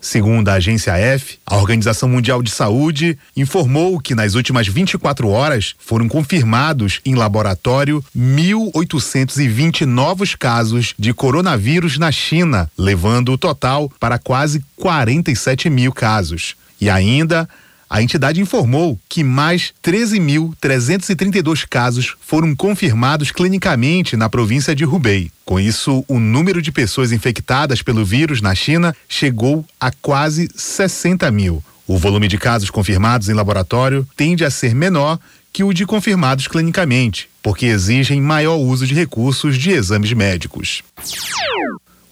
[0.00, 5.74] Segundo a agência F, a Organização Mundial de Saúde informou que nas últimas 24 horas
[5.78, 14.18] foram confirmados em laboratório 1.820 novos casos de coronavírus na China, levando o total para
[14.18, 16.56] quase 47 mil casos.
[16.80, 17.48] E ainda
[17.90, 25.32] a entidade informou que mais 13.332 casos foram confirmados clinicamente na província de Hubei.
[25.44, 31.28] Com isso, o número de pessoas infectadas pelo vírus na China chegou a quase 60
[31.32, 31.60] mil.
[31.84, 35.18] O volume de casos confirmados em laboratório tende a ser menor
[35.52, 40.84] que o de confirmados clinicamente, porque exigem maior uso de recursos de exames médicos.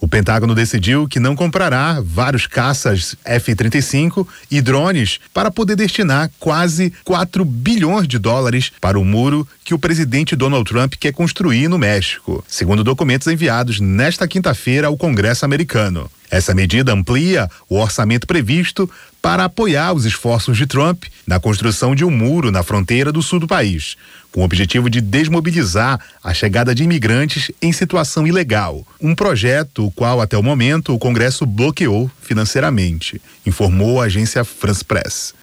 [0.01, 6.93] O Pentágono decidiu que não comprará vários caças F-35 e drones para poder destinar quase
[7.03, 11.77] 4 bilhões de dólares para o muro que o presidente Donald Trump quer construir no
[11.77, 16.09] México, segundo documentos enviados nesta quinta-feira ao Congresso americano.
[16.31, 18.89] Essa medida amplia o orçamento previsto
[19.21, 23.39] para apoiar os esforços de Trump na construção de um muro na fronteira do sul
[23.39, 23.95] do país,
[24.31, 28.85] com o objetivo de desmobilizar a chegada de imigrantes em situação ilegal.
[29.01, 34.83] Um projeto o qual, até o momento, o Congresso bloqueou financeiramente, informou a agência France
[34.83, 35.33] Press.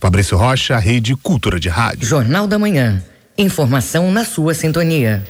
[0.00, 2.06] Fabrício Rocha, Rede Cultura de Rádio.
[2.06, 3.02] Jornal da Manhã.
[3.38, 5.24] Informação na sua sintonia.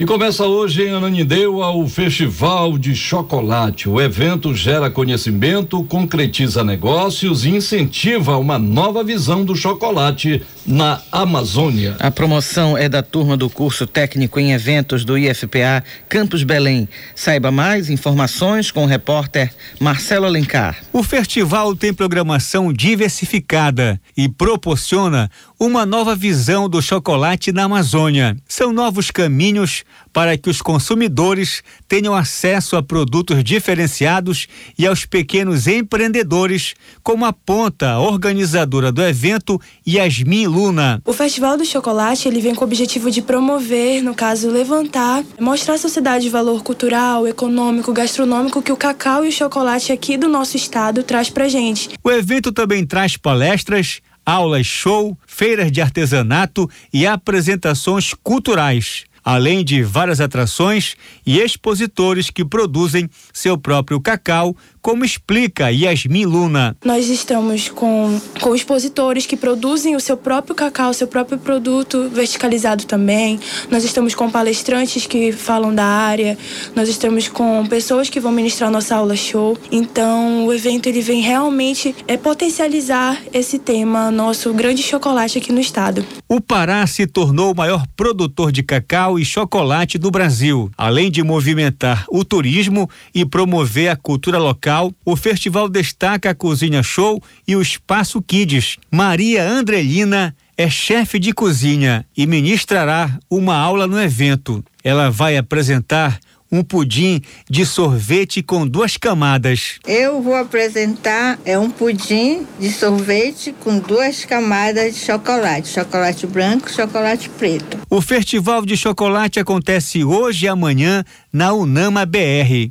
[0.00, 3.86] E começa hoje em Ananindeua o Festival de Chocolate.
[3.86, 11.96] O evento gera conhecimento, concretiza negócios e incentiva uma nova visão do chocolate na Amazônia.
[11.98, 16.88] A promoção é da turma do curso técnico em eventos do IFPA Campus Belém.
[17.14, 20.78] Saiba mais informações com o repórter Marcelo Alencar.
[20.94, 25.30] O festival tem programação diversificada e proporciona
[25.62, 28.34] uma nova visão do chocolate na Amazônia.
[28.48, 34.46] São novos caminhos para que os consumidores tenham acesso a produtos diferenciados
[34.78, 41.02] e aos pequenos empreendedores, como aponta a organizadora do evento, Yasmin Luna.
[41.04, 45.74] O Festival do Chocolate ele vem com o objetivo de promover, no caso, levantar, mostrar
[45.74, 50.26] à sociedade o valor cultural, econômico, gastronômico que o cacau e o chocolate aqui do
[50.26, 51.90] nosso estado traz pra gente.
[52.02, 59.82] O evento também traz palestras, aulas show, feiras de artesanato e apresentações culturais além de
[59.82, 66.76] várias atrações e expositores que produzem seu próprio cacau como explica Yasmin Luna.
[66.84, 72.84] Nós estamos com, com expositores que produzem o seu próprio cacau, seu próprio produto verticalizado
[72.84, 73.38] também.
[73.70, 76.36] Nós estamos com palestrantes que falam da área.
[76.74, 79.56] Nós estamos com pessoas que vão ministrar nossa aula show.
[79.70, 85.60] Então, o evento ele vem realmente é potencializar esse tema, nosso grande chocolate aqui no
[85.60, 86.04] estado.
[86.28, 91.22] O Pará se tornou o maior produtor de cacau e chocolate do Brasil, além de
[91.22, 97.20] movimentar o turismo e promover a cultura local local, o festival destaca a Cozinha Show
[97.46, 98.76] e o Espaço Kids.
[98.90, 104.64] Maria Andrelina é chefe de cozinha e ministrará uma aula no evento.
[104.84, 106.20] Ela vai apresentar
[106.52, 109.78] um pudim de sorvete com duas camadas.
[109.86, 116.68] Eu vou apresentar é um pudim de sorvete com duas camadas de chocolate, chocolate branco
[116.68, 117.78] e chocolate preto.
[117.88, 122.70] O Festival de Chocolate acontece hoje e amanhã na Unama BR.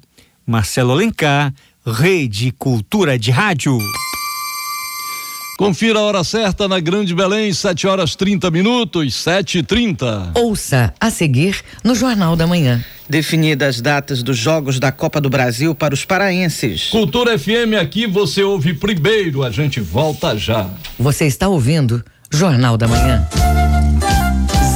[0.50, 1.54] Marcelo Alencar,
[1.86, 3.78] Rede Cultura de Rádio.
[5.58, 10.94] Confira a hora certa na Grande Belém, 7 horas 30 minutos, 7 e 30 Ouça
[11.00, 12.84] a seguir no Jornal da Manhã.
[13.10, 16.90] Definidas as datas dos Jogos da Copa do Brasil para os paraenses.
[16.90, 20.70] Cultura FM aqui você ouve primeiro, a gente volta já.
[20.98, 23.28] Você está ouvindo Jornal da Manhã.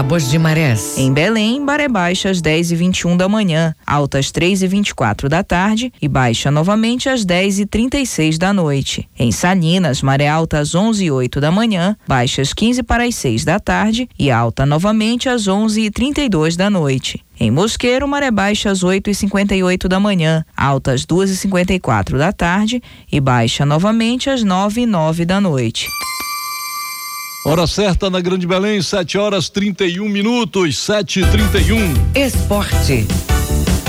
[0.00, 0.96] Tábuas de Marés.
[0.96, 5.28] Em Belém, maré baixa às 10 e 21 da manhã, alta às 3 e 24
[5.28, 9.06] da tarde e baixa novamente às 10 e 36 da noite.
[9.18, 13.14] Em Salinas, maré alta às 11 e 8 da manhã, baixa às 15 para as
[13.14, 17.22] 6 da tarde e alta novamente às 11 e 32 da noite.
[17.38, 22.16] Em Mosqueiro, maré baixa às 8 e 58 da manhã, alta às 2 e 54
[22.16, 22.82] da tarde
[23.12, 25.86] e baixa novamente às 9 e 9 da noite.
[27.42, 33.06] Hora certa na Grande Belém, 7 horas 31 minutos, 7 e 31 Esporte.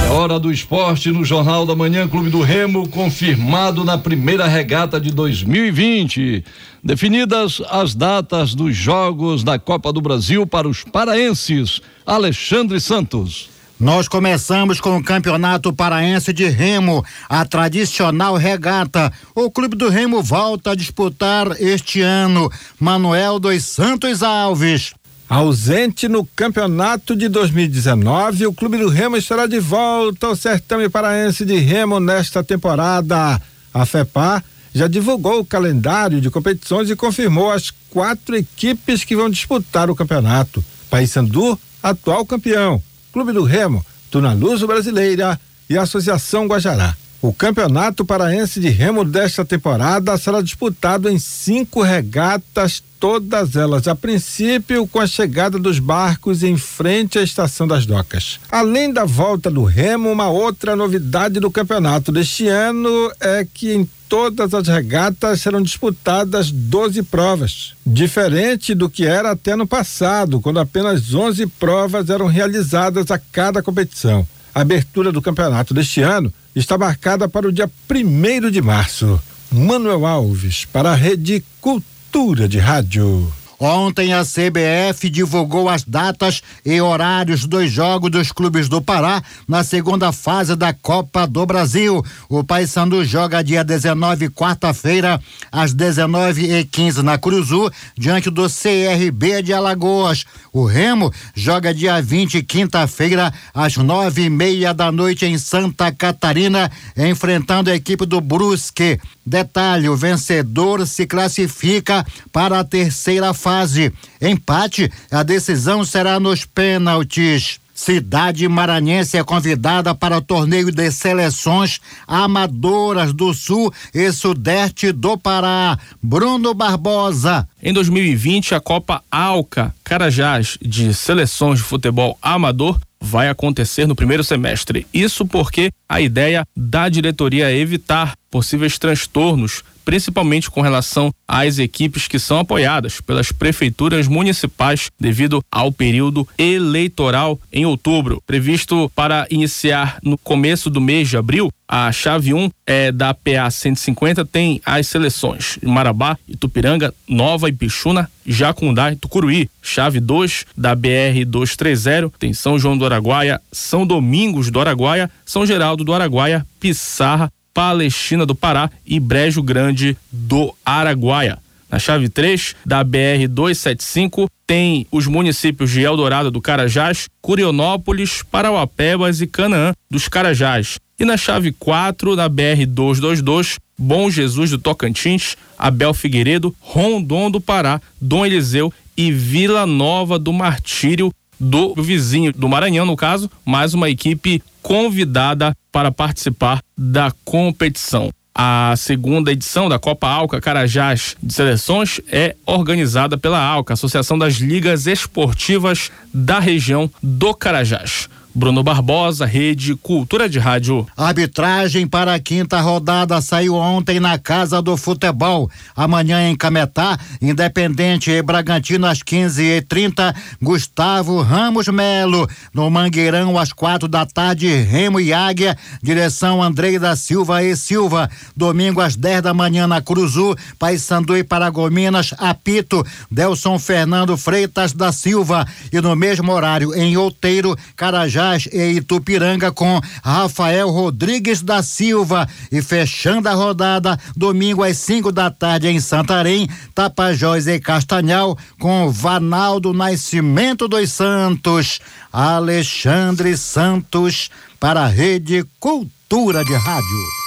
[0.05, 5.01] É hora do esporte no Jornal da Manhã, Clube do Remo, confirmado na primeira regata
[5.01, 6.45] de 2020.
[6.81, 11.81] Definidas as datas dos Jogos da Copa do Brasil para os paraenses.
[12.05, 13.49] Alexandre Santos.
[13.81, 19.11] Nós começamos com o Campeonato Paraense de Remo, a tradicional regata.
[19.33, 22.47] O Clube do Remo volta a disputar este ano.
[22.79, 24.93] Manuel dos Santos Alves.
[25.27, 31.43] Ausente no campeonato de 2019, o Clube do Remo estará de volta ao certame paraense
[31.43, 33.41] de Remo nesta temporada.
[33.73, 34.43] A FEPA
[34.75, 39.95] já divulgou o calendário de competições e confirmou as quatro equipes que vão disputar o
[39.95, 40.63] campeonato.
[40.87, 42.79] Paysandu, atual campeão.
[43.12, 46.95] Clube do Remo, Tuna Luso Brasileira e Associação Guajará.
[47.21, 53.93] O Campeonato Paraense de Remo desta temporada será disputado em cinco regatas, todas elas a
[53.93, 58.39] princípio com a chegada dos barcos em frente à Estação das Docas.
[58.51, 63.88] Além da volta do Remo, uma outra novidade do campeonato deste ano é que em
[64.10, 70.60] todas as regatas serão disputadas 12 provas, diferente do que era até no passado, quando
[70.60, 74.25] apenas 11 provas eram realizadas a cada competição.
[74.53, 79.21] A abertura do campeonato deste ano está marcada para o dia 1 de março.
[79.51, 83.31] Manuel Alves, para a Rede Cultura de Rádio.
[83.63, 89.63] Ontem a CBF divulgou as datas e horários dos jogos dos clubes do Pará na
[89.63, 92.04] segunda fase da Copa do Brasil.
[92.28, 95.21] O Paysandu joga dia 19, quarta-feira,
[95.52, 100.26] às 19h15 na Cruzu, diante do CRB de Alagoas.
[100.52, 106.71] O Remo joga dia 20, quinta-feira, às nove e meia da noite em Santa Catarina,
[106.97, 109.00] enfrentando a equipe do Brusque.
[109.25, 113.91] Detalhe: o vencedor se classifica para a terceira fase.
[114.21, 117.60] Empate, a decisão será nos pênaltis.
[117.73, 125.17] Cidade Maranhense é convidada para o torneio de seleções amadoras do Sul e Sudeste do
[125.17, 125.79] Pará.
[125.99, 127.47] Bruno Barbosa.
[127.62, 134.23] Em 2020, a Copa Alca Carajás de seleções de futebol amador vai acontecer no primeiro
[134.23, 134.85] semestre.
[134.93, 142.07] Isso porque a ideia da diretoria é evitar possíveis transtornos, principalmente com relação às equipes
[142.07, 149.97] que são apoiadas pelas prefeituras municipais devido ao período eleitoral em outubro, previsto para iniciar
[150.03, 151.51] no começo do mês de abril.
[151.67, 158.91] A chave 1 é da PA 150 tem as seleções Marabá, Itupiranga, Nova Ipixuna, Jacundá
[158.91, 159.49] e Tucuruí.
[159.61, 165.45] Chave 2 da BR 230 tem São João do Araguaia, São Domingos do Araguaia, São
[165.45, 171.39] Geraldo do Araguaia, Pissarra, Palestina do Pará e Brejo Grande do Araguaia.
[171.69, 179.21] Na chave 3 da BR 275 tem os municípios de Eldorado do Carajás, Curionópolis, Parauapebas
[179.21, 180.79] e Canaã dos Carajás.
[180.99, 187.41] E na chave 4 da BR 222 Bom Jesus do Tocantins, Abel Figueiredo, Rondon do
[187.41, 193.73] Pará, Dom Eliseu e Vila Nova do Martírio do vizinho do Maranhão, no caso, mais
[193.73, 198.12] uma equipe convidada para participar da competição.
[198.34, 204.36] A segunda edição da Copa Alca Carajás de Seleções é organizada pela Alca, Associação das
[204.36, 208.08] Ligas Esportivas da região do Carajás.
[208.33, 210.87] Bruno Barbosa, Rede Cultura de Rádio.
[210.95, 215.51] Arbitragem para a quinta rodada saiu ontem na Casa do Futebol.
[215.75, 222.27] Amanhã em Cametá, Independente e Bragantino às 15h30, Gustavo Ramos Melo.
[222.53, 228.09] No Mangueirão às quatro da tarde, Remo e Águia, direção Andrei da Silva e Silva.
[228.36, 234.93] Domingo às 10 da manhã na Cruzu, Paysandu e Paragominas, apito, Delson Fernando Freitas da
[234.93, 235.45] Silva.
[235.71, 238.20] E no mesmo horário, em Outeiro, Carajá
[238.51, 242.28] E Itupiranga com Rafael Rodrigues da Silva.
[242.51, 248.91] E fechando a rodada, domingo às 5 da tarde em Santarém, Tapajós e Castanhal com
[248.91, 251.80] Vanaldo Nascimento dos Santos.
[252.11, 257.22] Alexandre Santos para a Rede Cultura de Rádio.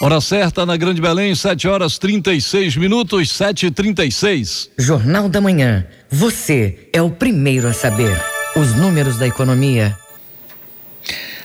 [0.00, 4.68] Hora certa na Grande Belém, 7 horas 36 minutos, 7h36.
[4.78, 5.84] Jornal da Manhã.
[6.08, 8.16] Você é o primeiro a saber.
[8.54, 9.96] Os números da economia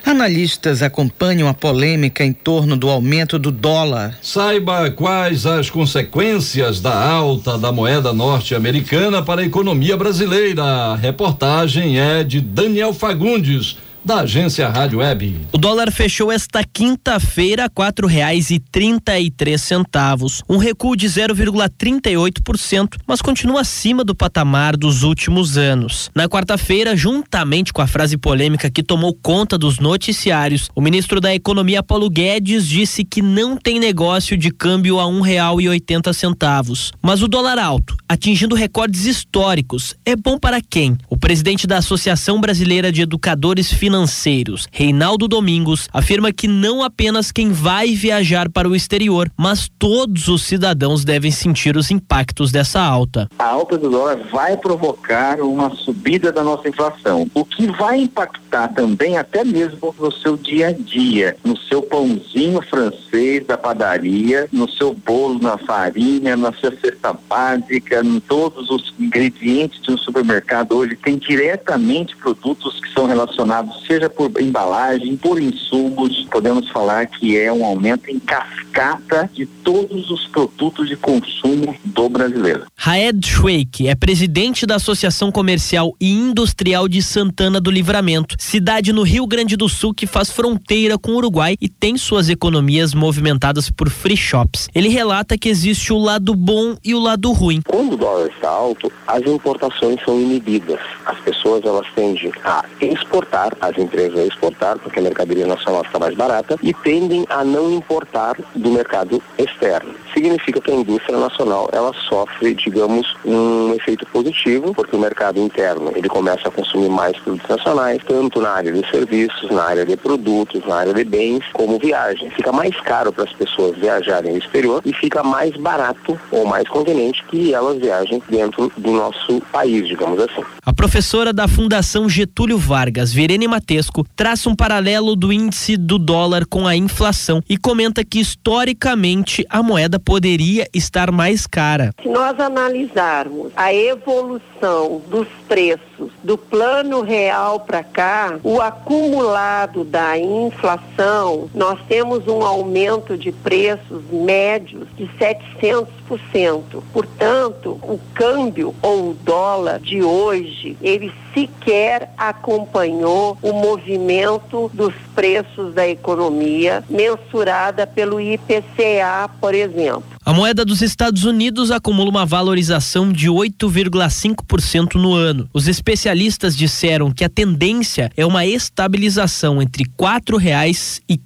[0.05, 4.17] Analistas acompanham a polêmica em torno do aumento do dólar.
[4.21, 10.61] Saiba quais as consequências da alta da moeda norte-americana para a economia brasileira.
[10.61, 15.47] A reportagem é de Daniel Fagundes da agência Rádio Web.
[15.51, 20.95] O dólar fechou esta quinta-feira a quatro reais e trinta e três centavos, um recuo
[20.95, 26.11] de 0,38%, mas continua acima do patamar dos últimos anos.
[26.13, 31.33] Na quarta-feira, juntamente com a frase polêmica que tomou conta dos noticiários, o ministro da
[31.33, 36.11] Economia Paulo Guedes disse que não tem negócio de câmbio a um real e oitenta
[36.11, 36.91] centavos.
[37.01, 40.97] Mas o dólar alto, atingindo recordes históricos, é bom para quem?
[41.09, 47.31] O presidente da Associação Brasileira de Educadores Financeiros financeiros, Reinaldo Domingos, afirma que não apenas
[47.31, 52.81] quem vai viajar para o exterior, mas todos os cidadãos devem sentir os impactos dessa
[52.81, 53.29] alta.
[53.37, 58.69] A alta do dólar vai provocar uma subida da nossa inflação, o que vai impactar
[58.69, 64.67] também até mesmo no seu dia a dia, no seu pãozinho francês da padaria, no
[64.67, 70.71] seu bolo na farinha, na sua cesta básica, em todos os ingredientes de um supermercado
[70.71, 77.37] hoje tem diretamente produtos que são relacionados seja por embalagem, por insumos, podemos falar que
[77.37, 82.65] é um aumento em cascata de todos os produtos de consumo do brasileiro.
[82.75, 89.03] Raed Schweik é presidente da Associação Comercial e Industrial de Santana do Livramento, cidade no
[89.03, 93.69] Rio Grande do Sul que faz fronteira com o Uruguai e tem suas economias movimentadas
[93.69, 94.69] por free shops.
[94.73, 97.61] Ele relata que existe o lado bom e o lado ruim.
[97.67, 100.79] Quando o dólar está alto, as importações são inibidas.
[101.05, 105.99] As pessoas elas tendem a exportar as empresas a exportar, porque a mercadoria nacional está
[105.99, 109.95] mais barata, e tendem a não importar do mercado externo.
[110.13, 115.91] Significa que a indústria nacional ela sofre, digamos, um efeito positivo, porque o mercado interno
[115.95, 119.97] ele começa a consumir mais produtos nacionais, tanto na área de serviços, na área de
[119.97, 122.29] produtos, na área de bens, como viagem.
[122.31, 126.67] Fica mais caro para as pessoas viajarem ao exterior e fica mais barato ou mais
[126.67, 130.43] conveniente que elas viajem dentro do nosso país, digamos assim.
[130.65, 136.45] A professora da Fundação Getúlio Vargas, Verene Matesco, traça um paralelo do índice do dólar
[136.45, 141.91] com a inflação e comenta que historicamente a moeda poderia estar mais cara.
[142.01, 145.92] Se nós analisarmos a evolução dos preços
[146.23, 154.03] do plano real para cá, o acumulado da inflação, nós temos um aumento de preços
[154.11, 156.83] médios de 700%.
[156.91, 165.73] Portanto, o câmbio ou o dólar de hoje, ele sequer acompanhou o movimento dos preços
[165.73, 170.12] da economia mensurada pelo IPCA, por exemplo.
[170.25, 175.49] A moeda dos Estados Unidos acumula uma valorização de 8,5% no ano.
[175.53, 181.17] Os especialistas disseram que a tendência é uma estabilização entre quatro reais e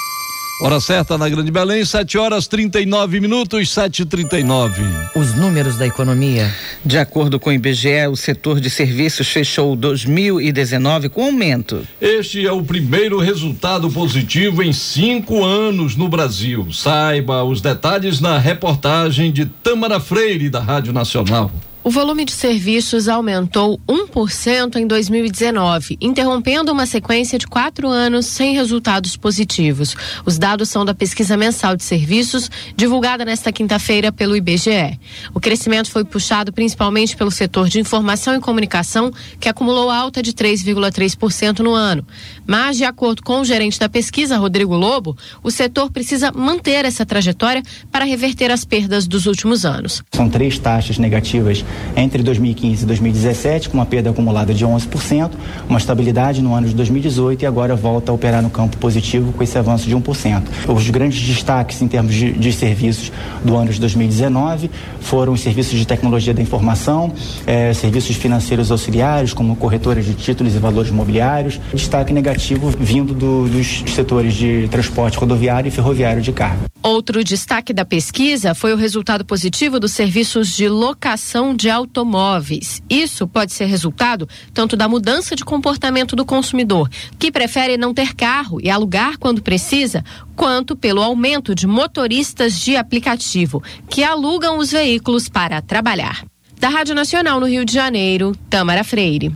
[0.61, 4.73] Hora certa na Grande Belém, 7 horas 39 minutos, 7h39.
[5.15, 6.53] Os números da economia.
[6.83, 11.87] De acordo com o IBGE, o setor de serviços fechou 2019 com aumento.
[12.01, 16.67] Este é o primeiro resultado positivo em cinco anos no Brasil.
[16.73, 21.49] Saiba os detalhes na reportagem de Tamara Freire, da Rádio Nacional.
[21.81, 28.53] O volume de serviços aumentou 1% em 2019, interrompendo uma sequência de quatro anos sem
[28.53, 29.95] resultados positivos.
[30.25, 34.99] Os dados são da pesquisa mensal de serviços, divulgada nesta quinta-feira pelo IBGE.
[35.33, 39.09] O crescimento foi puxado principalmente pelo setor de informação e comunicação,
[39.39, 42.05] que acumulou alta de 3,3% no ano.
[42.45, 47.05] Mas, de acordo com o gerente da pesquisa, Rodrigo Lobo, o setor precisa manter essa
[47.05, 50.03] trajetória para reverter as perdas dos últimos anos.
[50.13, 51.63] São três taxas negativas
[51.95, 55.31] entre 2015 e 2017, com uma perda acumulada de 11%,
[55.67, 59.43] uma estabilidade no ano de 2018 e agora volta a operar no campo positivo com
[59.43, 60.43] esse avanço de 1%.
[60.67, 63.11] Os grandes destaques em termos de, de serviços
[63.43, 67.11] do ano de 2019 foram os serviços de tecnologia da informação,
[67.45, 73.47] eh, serviços financeiros auxiliares, como corretoras de títulos e valores mobiliários, destaque negativo vindo do,
[73.47, 76.69] dos setores de transporte rodoviário e ferroviário de carga.
[76.99, 82.83] Outro destaque da pesquisa foi o resultado positivo dos serviços de locação de automóveis.
[82.89, 88.13] Isso pode ser resultado tanto da mudança de comportamento do consumidor, que prefere não ter
[88.13, 90.03] carro e alugar quando precisa,
[90.35, 96.25] quanto pelo aumento de motoristas de aplicativo, que alugam os veículos para trabalhar.
[96.59, 99.31] Da Rádio Nacional no Rio de Janeiro, Tamara Freire.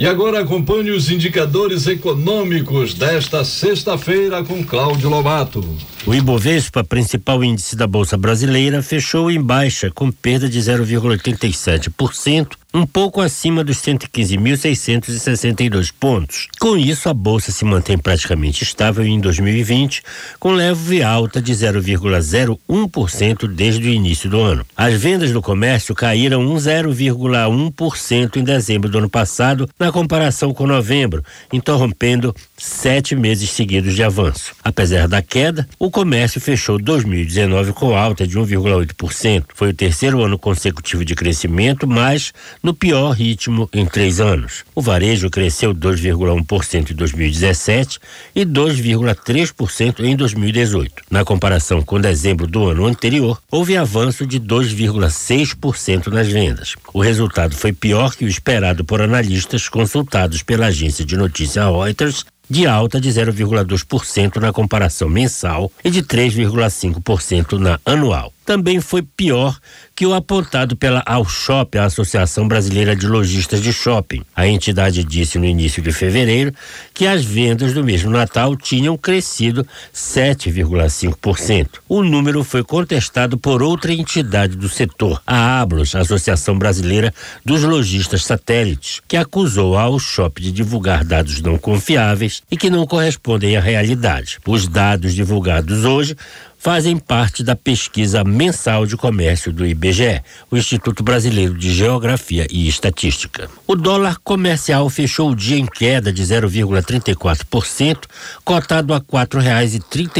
[0.00, 5.62] E agora acompanhe os indicadores econômicos desta sexta-feira com Cláudio Lobato.
[6.06, 12.86] O Ibovespa, principal índice da Bolsa Brasileira, fechou em baixa, com perda de 0,87%, um
[12.86, 16.46] pouco acima dos 115.662 pontos.
[16.58, 20.04] Com isso, a Bolsa se mantém praticamente estável em 2020,
[20.38, 24.64] com leve alta de 0,01% desde o início do ano.
[24.76, 31.24] As vendas do comércio caíram 0,1% em dezembro do ano passado, na comparação com novembro,
[31.52, 34.52] interrompendo sete meses seguidos de avanço.
[34.62, 39.44] Apesar da queda, o comércio fechou 2019 com alta de 1,8%.
[39.54, 42.32] Foi o terceiro ano consecutivo de crescimento, mas
[42.62, 44.64] no pior ritmo em três anos.
[44.74, 47.98] O varejo cresceu 2,1% em 2017
[48.34, 51.02] e 2,3% em 2018.
[51.10, 56.76] Na comparação com dezembro do ano anterior, houve avanço de 2,6% nas vendas.
[56.92, 62.24] O resultado foi pior que o esperado por analistas consultados pela agência de notícia Reuters
[62.50, 68.32] de alta de 0,2% na comparação mensal e de 3,5% na anual.
[68.50, 69.56] Também foi pior
[69.94, 74.24] que o apontado pela Alshop, a Associação Brasileira de Lojistas de Shopping.
[74.34, 76.52] A entidade disse no início de fevereiro
[76.92, 81.78] que as vendas do mesmo Natal tinham crescido 7,5%.
[81.88, 88.24] O número foi contestado por outra entidade do setor, a Ablos, Associação Brasileira dos Lojistas
[88.24, 93.60] Satélites, que acusou a Alshop de divulgar dados não confiáveis e que não correspondem à
[93.60, 94.38] realidade.
[94.44, 96.16] Os dados divulgados hoje
[96.60, 102.68] fazem parte da pesquisa mensal de comércio do IBGE, o Instituto Brasileiro de Geografia e
[102.68, 103.48] Estatística.
[103.66, 108.04] O dólar comercial fechou o dia em queda de 0,34%,
[108.44, 109.00] cotado a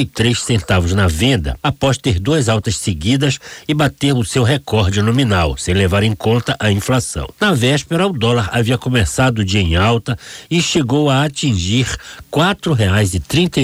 [0.06, 3.38] três centavos na venda, após ter duas altas seguidas
[3.68, 7.28] e bater o seu recorde nominal, sem levar em conta a inflação.
[7.38, 10.18] Na véspera, o dólar havia começado o dia em alta
[10.50, 11.86] e chegou a atingir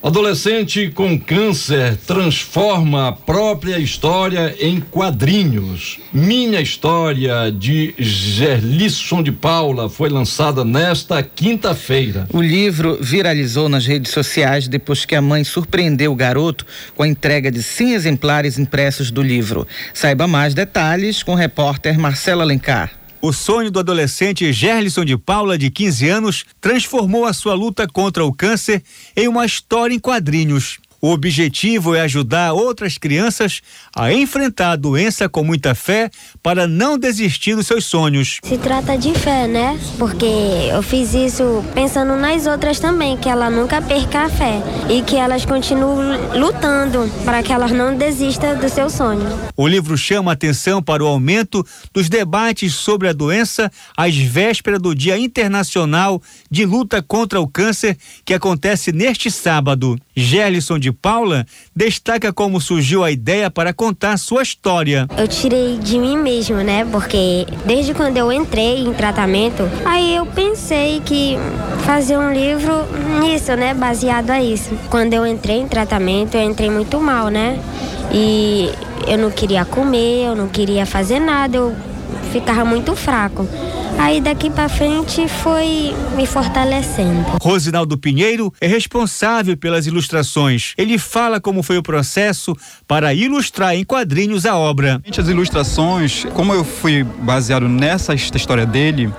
[0.01, 5.99] Adolescente com câncer transforma a própria história em quadrinhos.
[6.13, 12.29] Minha História, de Gerlisson de Paula, foi lançada nesta quinta-feira.
[12.31, 17.07] O livro viralizou nas redes sociais depois que a mãe surpreendeu o garoto com a
[17.07, 19.67] entrega de 100 exemplares impressos do livro.
[19.93, 22.98] Saiba mais detalhes com o repórter Marcelo Alencar.
[23.21, 28.23] O sonho do adolescente Gerlison de Paula, de 15 anos, transformou a sua luta contra
[28.23, 28.81] o câncer
[29.13, 30.79] em uma história em quadrinhos.
[31.01, 33.61] O objetivo é ajudar outras crianças
[33.95, 36.09] a enfrentar a doença com muita fé
[36.43, 38.39] para não desistir dos seus sonhos.
[38.43, 39.79] Se trata de fé, né?
[39.97, 45.01] Porque eu fiz isso pensando nas outras também, que ela nunca perca a fé e
[45.01, 49.27] que elas continuem lutando para que elas não desistam do seu sonho.
[49.55, 54.93] O livro chama atenção para o aumento dos debates sobre a doença às vésperas do
[54.93, 56.21] Dia Internacional
[56.51, 59.97] de Luta contra o Câncer, que acontece neste sábado.
[60.15, 65.07] Gerlison de Paula destaca como surgiu a ideia para contar sua história.
[65.17, 66.85] Eu tirei de mim mesmo, né?
[66.91, 71.37] Porque desde quando eu entrei em tratamento, aí eu pensei que
[71.85, 72.85] fazer um livro
[73.21, 73.73] nisso, né?
[73.73, 74.71] Baseado a isso.
[74.89, 77.59] Quando eu entrei em tratamento, eu entrei muito mal, né?
[78.11, 78.69] E
[79.07, 81.75] eu não queria comer, eu não queria fazer nada, eu
[82.31, 83.47] ficava muito fraco.
[83.97, 87.25] Aí daqui para frente foi me fortalecendo.
[87.41, 90.73] Rosinaldo Pinheiro é responsável pelas ilustrações.
[90.77, 92.55] Ele fala como foi o processo
[92.87, 95.01] para ilustrar em quadrinhos a obra.
[95.07, 99.11] As ilustrações, como eu fui baseado nessa história dele,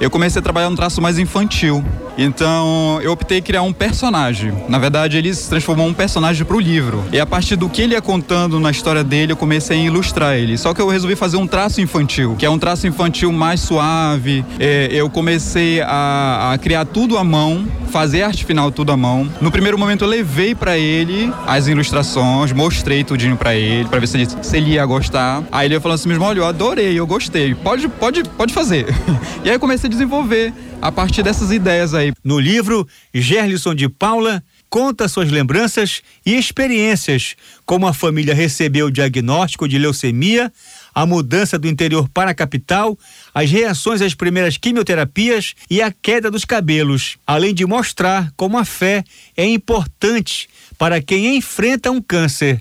[0.00, 1.84] eu comecei a trabalhar no traço mais infantil.
[2.18, 4.52] Então eu optei em criar um personagem.
[4.68, 7.04] Na verdade, ele se transformou um personagem para o livro.
[7.12, 10.36] E a partir do que ele ia contando na história dele, eu comecei a ilustrar
[10.36, 10.58] ele.
[10.58, 14.11] Só que eu resolvi fazer um traço infantil, que é um traço infantil mais suave.
[14.58, 19.30] É, eu comecei a, a, criar tudo à mão, fazer arte final tudo à mão.
[19.40, 24.06] No primeiro momento eu levei para ele as ilustrações, mostrei tudinho para ele, para ver
[24.06, 25.42] se ele, se ele ia gostar.
[25.50, 27.54] Aí ele falou assim mesmo, olha, eu adorei, eu gostei.
[27.54, 28.86] Pode, pode, pode fazer.
[29.44, 32.12] e aí eu comecei a desenvolver a partir dessas ideias aí.
[32.24, 34.42] No livro, Gerlison de Paula
[34.72, 37.36] conta suas lembranças e experiências,
[37.66, 40.50] como a família recebeu o diagnóstico de leucemia,
[40.94, 42.98] a mudança do interior para a capital,
[43.34, 48.64] as reações às primeiras quimioterapias e a queda dos cabelos, além de mostrar como a
[48.64, 49.04] fé
[49.36, 52.60] é importante para quem enfrenta um câncer.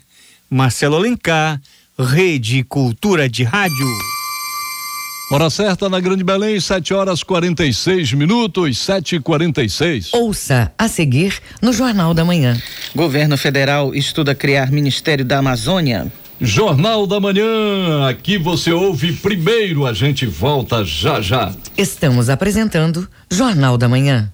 [0.49, 1.61] Marcelo Alencar,
[1.97, 3.87] Rede Cultura de Rádio.
[5.31, 11.41] Hora certa na Grande Belém, 7 horas 46 minutos, 7 e 46 Ouça a seguir
[11.61, 12.61] no Jornal da Manhã.
[12.93, 16.11] Governo Federal estuda criar Ministério da Amazônia.
[16.43, 21.53] Jornal da Manhã, aqui você ouve primeiro, a gente volta já já.
[21.77, 24.33] Estamos apresentando Jornal da Manhã.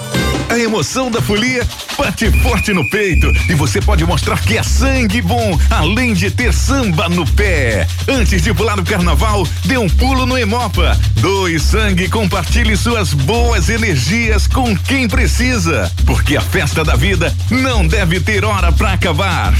[0.51, 1.65] A emoção da folia
[1.97, 6.51] bate forte no peito e você pode mostrar que é sangue bom, além de ter
[6.53, 7.87] samba no pé.
[8.05, 10.99] Antes de pular no carnaval, dê um pulo no Emopa.
[11.21, 17.33] Doe sangue e compartilhe suas boas energias com quem precisa, porque a festa da vida
[17.49, 19.53] não deve ter hora para acabar.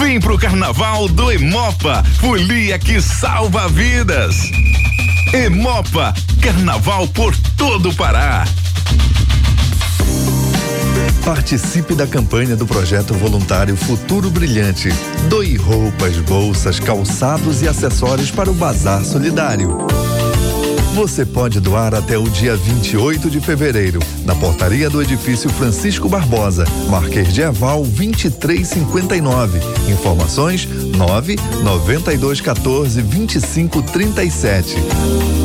[0.00, 4.36] Vem pro carnaval do Emopa, folia que salva vidas.
[5.34, 8.46] Emopa, carnaval por todo o Pará.
[11.24, 14.88] Participe da campanha do projeto voluntário Futuro Brilhante.
[15.28, 19.78] Doe roupas, bolsas, calçados e acessórios para o Bazar Solidário.
[20.94, 26.64] Você pode doar até o dia 28 de fevereiro, na portaria do edifício Francisco Barbosa,
[26.88, 29.60] Marquês de Aval 2359.
[29.88, 34.76] Informações 9 9214 2537.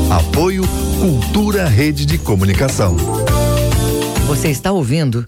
[0.09, 0.63] Apoio
[0.99, 2.97] Cultura Rede de Comunicação.
[4.27, 5.27] Você está ouvindo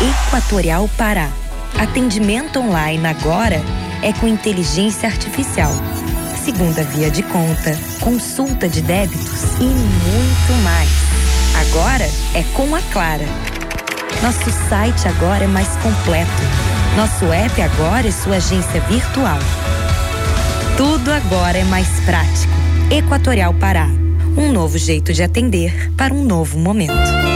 [0.00, 1.28] Equatorial Pará.
[1.78, 3.60] Atendimento online agora
[4.02, 5.70] é com inteligência artificial.
[6.42, 10.88] Segunda via de conta, consulta de débitos e muito mais.
[11.68, 13.26] Agora é com a Clara.
[14.22, 16.30] Nosso site agora é mais completo.
[16.96, 19.38] Nosso app agora é sua agência virtual.
[20.78, 22.54] Tudo agora é mais prático.
[22.90, 23.86] Equatorial Pará
[24.34, 27.29] Um novo jeito de atender para um novo momento.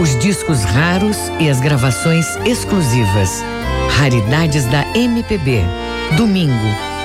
[0.00, 3.42] Os discos raros e as gravações exclusivas.
[3.96, 5.62] Raridades da MPB.
[6.18, 6.52] Domingo,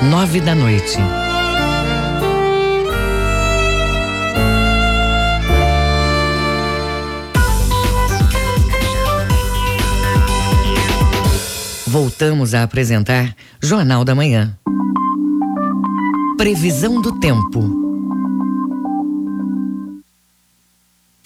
[0.03, 0.97] nove da noite.
[11.87, 14.57] Voltamos a apresentar Jornal da Manhã.
[16.37, 17.80] Previsão do tempo.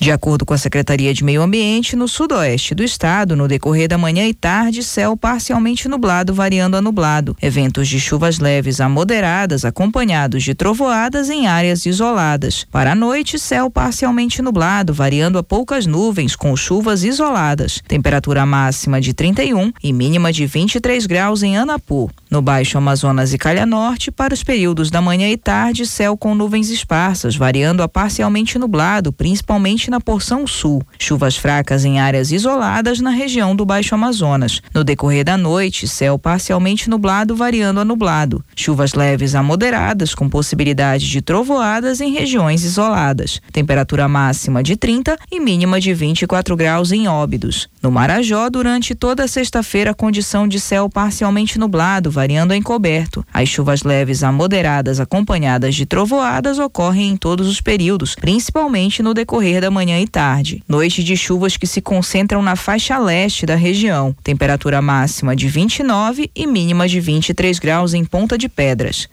[0.05, 3.97] De acordo com a Secretaria de Meio Ambiente, no sudoeste do estado, no decorrer da
[3.97, 7.35] manhã e tarde, céu parcialmente nublado, variando a nublado.
[7.41, 12.67] Eventos de chuvas leves a moderadas, acompanhados de trovoadas em áreas isoladas.
[12.71, 17.81] Para a noite, céu parcialmente nublado, variando a poucas nuvens, com chuvas isoladas.
[17.87, 22.11] Temperatura máxima de 31 e mínima de 23 graus em Anapu.
[22.29, 26.35] No Baixo Amazonas e Calha Norte, para os períodos da manhã e tarde, céu com
[26.35, 30.81] nuvens esparsas, variando a parcialmente nublado, principalmente na porção sul.
[30.99, 34.61] Chuvas fracas em áreas isoladas na região do Baixo Amazonas.
[34.73, 38.43] No decorrer da noite, céu parcialmente nublado, variando a nublado.
[38.55, 43.41] Chuvas leves a moderadas, com possibilidade de trovoadas em regiões isoladas.
[43.51, 47.67] Temperatura máxima de 30 e mínima de 24 graus em Óbidos.
[47.85, 53.23] No Marajó, durante toda sexta-feira, condição de céu parcialmente nublado, variando a encoberto.
[53.31, 59.13] As chuvas leves a moderadas, acompanhadas de trovoadas, ocorrem em todos os períodos, principalmente no
[59.13, 60.63] decorrer da manhã e tarde.
[60.67, 64.15] Noite de chuvas que se concentram na faixa leste da região.
[64.23, 69.07] Temperatura máxima de 29 e mínima de 23 graus em Ponta de Pedras.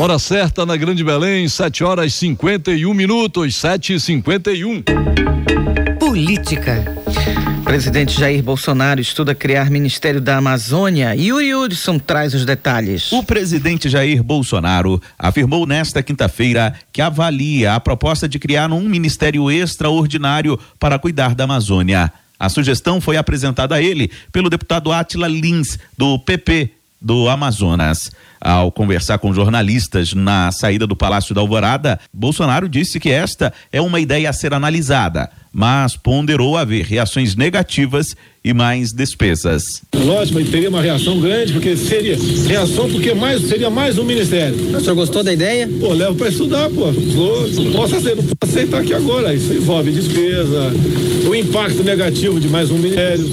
[0.00, 4.82] Hora certa na Grande Belém, 7 horas 51 minutos, 7 e 51
[5.98, 6.96] Política.
[7.62, 13.12] Presidente Jair Bolsonaro estuda criar Ministério da Amazônia e o Hudson traz os detalhes.
[13.12, 19.50] O presidente Jair Bolsonaro afirmou nesta quinta-feira que avalia a proposta de criar um ministério
[19.50, 22.10] extraordinário para cuidar da Amazônia.
[22.38, 28.10] A sugestão foi apresentada a ele pelo deputado Atila Lins, do PP do Amazonas.
[28.40, 33.80] Ao conversar com jornalistas na saída do Palácio da Alvorada, Bolsonaro disse que esta é
[33.80, 39.82] uma ideia a ser analisada mas ponderou haver reações negativas e mais despesas.
[39.94, 44.54] Lógico, teria uma reação grande, porque seria reação, porque mais, seria mais um ministério.
[44.76, 45.68] O senhor gostou da ideia?
[45.80, 46.90] Pô, levo para estudar, pô.
[46.92, 49.34] Não posso, aceitar, não posso aceitar aqui agora.
[49.34, 50.72] Isso envolve despesa,
[51.28, 53.28] o impacto negativo de mais um ministério.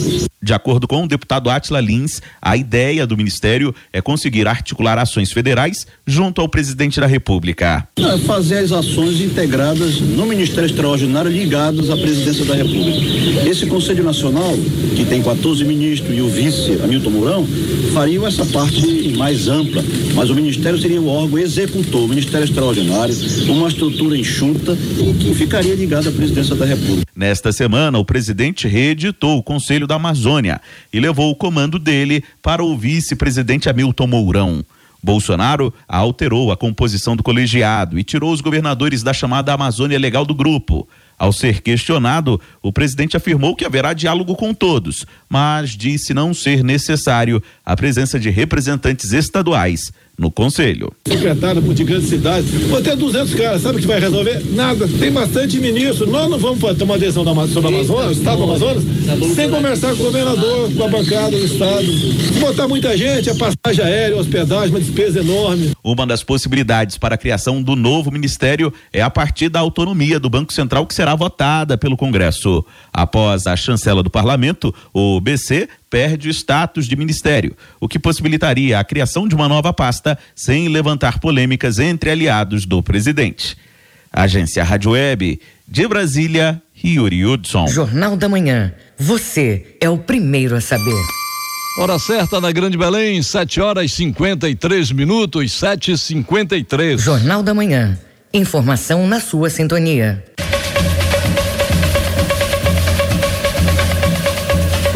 [0.47, 5.29] De acordo com o deputado Atila Lins, a ideia do ministério é conseguir articular ações
[5.29, 7.85] federais junto ao presidente da República.
[7.97, 13.45] É fazer as ações integradas no Ministério Extraordinário ligados à presidência da República.
[13.45, 14.53] Esse Conselho Nacional,
[14.95, 17.47] que tem 14 ministros e o vice, Hamilton Mourão,
[17.93, 19.83] fariam essa parte mais ampla,
[20.15, 23.13] mas o Ministério seria o órgão executor, o Ministério Extraordinário,
[23.49, 27.05] uma estrutura enxuta e que ficaria ligada à presidência da República.
[27.13, 30.36] Nesta semana, o presidente reeditou o Conselho da Amazônia
[30.91, 34.65] e levou o comando dele para o vice-presidente Hamilton Mourão.
[35.01, 40.35] Bolsonaro alterou a composição do colegiado e tirou os governadores da chamada Amazônia Legal do
[40.35, 40.87] grupo.
[41.17, 46.63] Ao ser questionado, o presidente afirmou que haverá diálogo com todos, mas disse não ser
[46.63, 50.91] necessário a presença de representantes estaduais no conselho.
[51.07, 54.43] Secretário de grandes cidades, vou ter 200 caras, sabe o que vai resolver?
[54.53, 54.87] Nada.
[54.99, 56.09] Tem bastante ministro.
[56.09, 58.83] Nós não vamos tomar uma decisão sobre o Amazonas, Estado do Amazonas,
[59.35, 61.85] sem conversar com o governador, com a bancada do Estado.
[61.85, 65.71] Se botar muita gente, a passagem aérea, hospedagem, uma despesa enorme.
[65.83, 70.29] Uma das possibilidades para a criação do novo ministério é a partir da autonomia do
[70.29, 72.65] Banco Central que será votada pelo Congresso.
[72.91, 78.79] Após a chancela do parlamento, o BC perde o status de ministério, o que possibilitaria
[78.79, 83.57] a criação de uma nova pasta sem levantar polêmicas entre aliados do presidente.
[84.11, 87.67] Agência Rádio Web de Brasília, Yuri Hudson.
[87.67, 88.73] Jornal da Manhã.
[88.97, 91.03] Você é o primeiro a saber.
[91.79, 97.97] Hora certa na Grande Belém, 7 horas 53 minutos, 7 e 53 Jornal da Manhã.
[98.33, 100.23] Informação na sua sintonia.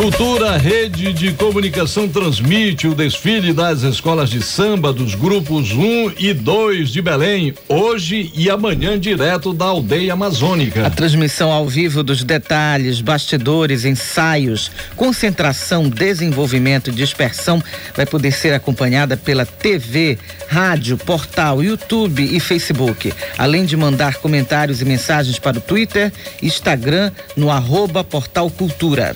[0.02, 6.34] Cultura Rede de Comunicação transmite o desfile das escolas de samba dos grupos 1 e
[6.34, 10.88] 2 de Belém, hoje e amanhã, direto da aldeia amazônica.
[10.88, 17.64] A transmissão ao vivo dos detalhes, bastidores, ensaios, concentração, desenvolvimento e dispersão
[17.96, 24.82] vai poder ser acompanhada pela TV, rádio, portal, YouTube e Facebook, além de mandar comentários
[24.82, 29.16] e mensagens para o Twitter, Instagram, no arroba Portal Cultura.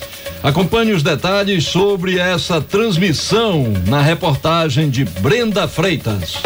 [0.76, 6.36] Acompanhe os detalhes sobre essa transmissão na reportagem de Brenda Freitas.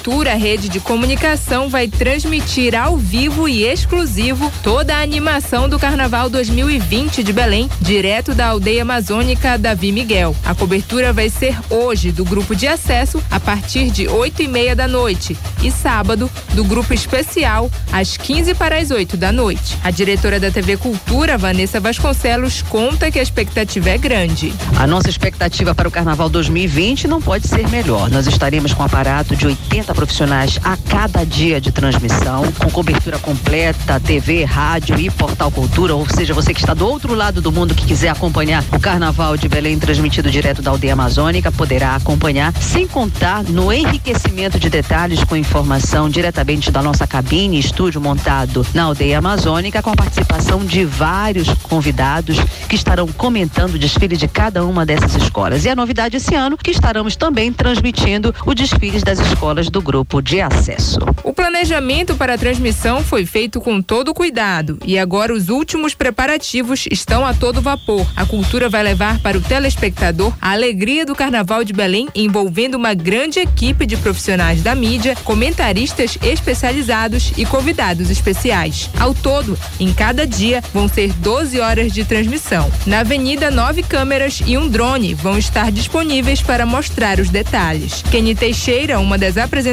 [0.00, 6.30] Cultura Rede de Comunicação vai transmitir ao vivo e exclusivo toda a animação do Carnaval
[6.30, 10.34] 2020 de Belém, direto da aldeia amazônica Davi Miguel.
[10.42, 14.74] A cobertura vai ser hoje do grupo de acesso a partir de oito e meia
[14.74, 19.76] da noite e sábado do grupo especial às 15 para as 8 da noite.
[19.84, 24.50] A diretora da TV Cultura, Vanessa Vasconcelos, conta que a expectativa é grande.
[24.78, 28.08] A nossa expectativa para o Carnaval 2020 não pode ser melhor.
[28.08, 34.00] Nós estaremos com aparato de 80 profissionais a cada dia de transmissão, com cobertura completa,
[34.00, 37.74] TV, rádio e Portal Cultura, ou seja, você que está do outro lado do mundo
[37.74, 42.86] que quiser acompanhar o Carnaval de Belém transmitido direto da aldeia amazônica, poderá acompanhar, sem
[42.86, 49.18] contar no enriquecimento de detalhes com informação diretamente da nossa cabine, estúdio montado na aldeia
[49.18, 52.36] amazônica, com a participação de vários convidados
[52.68, 55.64] que estarão comentando o desfile de cada uma dessas escolas.
[55.64, 60.20] E a novidade esse ano que estaremos também transmitindo o desfile das escolas do grupo
[60.20, 60.98] de acesso.
[61.22, 66.86] O planejamento para a transmissão foi feito com todo cuidado e agora os últimos preparativos
[66.90, 68.06] estão a todo vapor.
[68.14, 72.94] A cultura vai levar para o telespectador a alegria do Carnaval de Belém, envolvendo uma
[72.94, 78.90] grande equipe de profissionais da mídia, comentaristas especializados e convidados especiais.
[78.98, 82.70] Ao todo, em cada dia, vão ser 12 horas de transmissão.
[82.86, 88.02] Na avenida, nove câmeras e um drone vão estar disponíveis para mostrar os detalhes.
[88.10, 89.69] Kenny Teixeira, uma das apresentadoras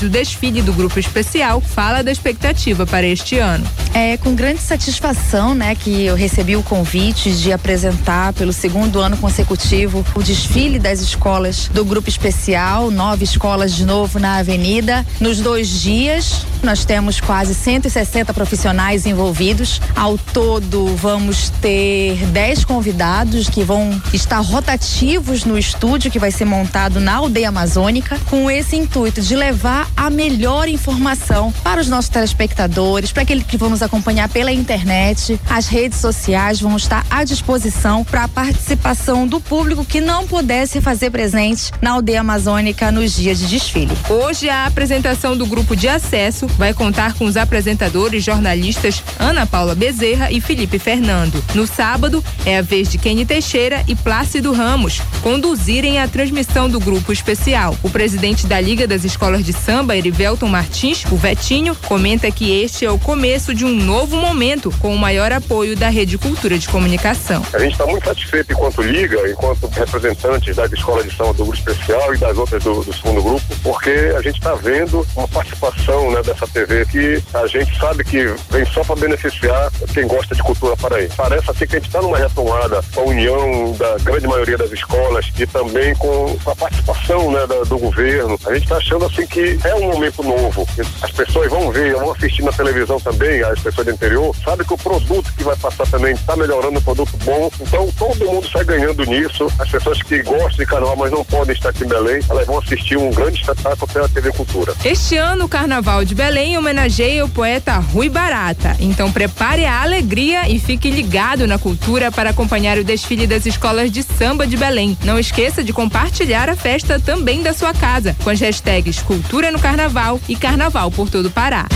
[0.00, 3.66] do desfile do grupo especial, fala da expectativa para este ano.
[3.92, 9.16] É com grande satisfação, né, que eu recebi o convite de apresentar pelo segundo ano
[9.16, 15.04] consecutivo o desfile das escolas do grupo especial, nove escolas de novo na avenida.
[15.20, 19.80] Nos dois dias, nós temos quase 160 profissionais envolvidos.
[19.96, 26.44] Ao todo, vamos ter 10 convidados que vão estar rotativos no estúdio que vai ser
[26.44, 32.10] montado na aldeia amazônica, com esse intuito de levar a melhor informação para os nossos
[32.10, 35.40] telespectadores, para aqueles que vão nos acompanhar pela internet.
[35.48, 40.82] As redes sociais vão estar à disposição para a participação do público que não pudesse
[40.82, 43.96] fazer presente na aldeia amazônica nos dias de desfile.
[44.10, 49.74] Hoje, a apresentação do grupo de acesso vai contar com os apresentadores jornalistas Ana Paula
[49.74, 51.42] Bezerra e Felipe Fernando.
[51.54, 56.78] No sábado, é a vez de Kenny Teixeira e Plácido Ramos conduzirem a transmissão do
[56.78, 57.74] grupo especial.
[57.82, 62.84] O presidente da Liga das Escolas de Samba, Erivelton Martins, o Vetinho, comenta que este
[62.84, 66.68] é o começo de um novo momento com o maior apoio da Rede Cultura de
[66.68, 67.42] Comunicação.
[67.52, 71.54] A gente está muito satisfeito enquanto Liga, enquanto representantes da Escola de Samba do Grupo
[71.54, 76.10] Especial e das outras do, do segundo grupo, porque a gente está vendo uma participação
[76.10, 80.42] né, dessa TV que a gente sabe que vem só para beneficiar quem gosta de
[80.42, 81.14] cultura paraense.
[81.16, 84.72] Parece assim que a gente está numa retomada com a união da grande maioria das
[84.72, 88.38] escolas e também com a participação né, da, do governo.
[88.46, 90.66] A gente está achando assim que é um momento novo.
[91.02, 94.74] As pessoas vão ver, vão assistir na televisão também, as pessoas do interior, sabe que
[94.74, 97.50] o produto que vai passar também está melhorando, um produto bom.
[97.60, 99.50] Então todo mundo sai ganhando nisso.
[99.58, 102.58] As pessoas que gostam de carnaval, mas não podem estar aqui em Belém, elas vão
[102.58, 104.74] assistir um grande espetáculo pela TV Cultura.
[104.84, 108.76] Este ano, o Carnaval de Belém homenageia o poeta Rui Barata.
[108.80, 113.90] Então prepare a alegria e fique ligado na cultura para acompanhar o desfile das escolas
[113.90, 114.96] de samba de Belém.
[115.04, 119.58] Não esqueça de compartilhar a festa também da sua casa com as hashtags Cultura no
[119.58, 121.66] Carnaval e Carnaval por todo o Pará.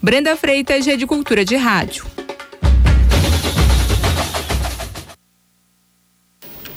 [0.00, 2.04] Brenda Freitas, Rede Cultura de Rádio.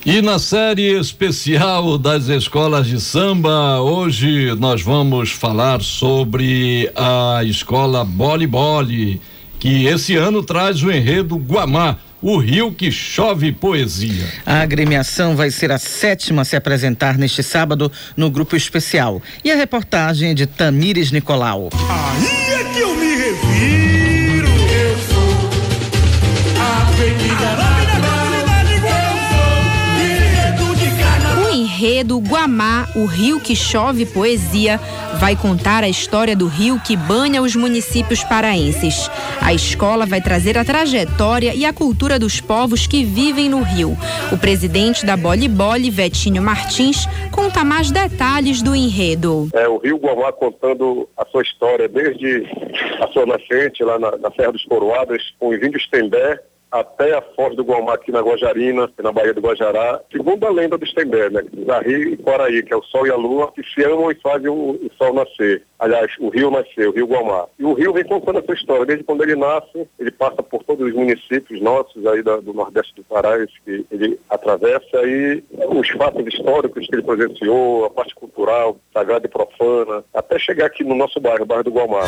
[0.03, 8.03] E na série especial das escolas de samba, hoje nós vamos falar sobre a escola
[8.03, 9.21] Boli Boli,
[9.59, 11.97] que esse ano traz o enredo Guamá.
[12.21, 14.27] O rio que chove poesia.
[14.45, 19.21] A agremiação vai ser a sétima a se apresentar neste sábado no grupo especial.
[19.41, 21.69] E a reportagem é de Tamires Nicolau.
[21.73, 24.49] Aí é que eu me refiro.
[24.49, 25.49] Eu sou
[26.61, 27.69] a avenida
[31.41, 34.77] O enredo Guamá, o rio que chove poesia,
[35.19, 39.11] vai contar a história do rio que banha os municípios paraenses.
[39.41, 43.97] A escola vai trazer a trajetória e a cultura dos povos que vivem no rio.
[44.31, 49.49] O presidente da Boli Boli, Vetinho Martins, conta mais detalhes do enredo.
[49.53, 52.45] É o Rio Guamá contando a sua história desde
[53.01, 56.39] a sua nascente lá na, na Serra dos Coroadas, com os índios Tembé,
[56.71, 59.99] até a Foz do Guamá aqui na Guajarina, na Baía do Guajará.
[60.11, 61.43] Segundo a lenda do Stenberg, né?
[61.65, 64.49] Zahri e Quaraí, que é o Sol e a Lua, que se amam e fazem
[64.49, 65.63] o, o Sol nascer.
[65.79, 67.45] Aliás, o rio nasceu, o rio Guamá.
[67.57, 68.85] E o rio vem contando essa história.
[68.85, 72.95] Desde quando ele nasce, ele passa por todos os municípios nossos aí da, do Nordeste
[72.95, 73.29] do Pará,
[73.65, 79.29] que ele atravessa aí os fatos históricos que ele presenciou, a parte cultural, sagrada e
[79.29, 82.01] profana, até chegar aqui no nosso bairro, bairro do Guamá.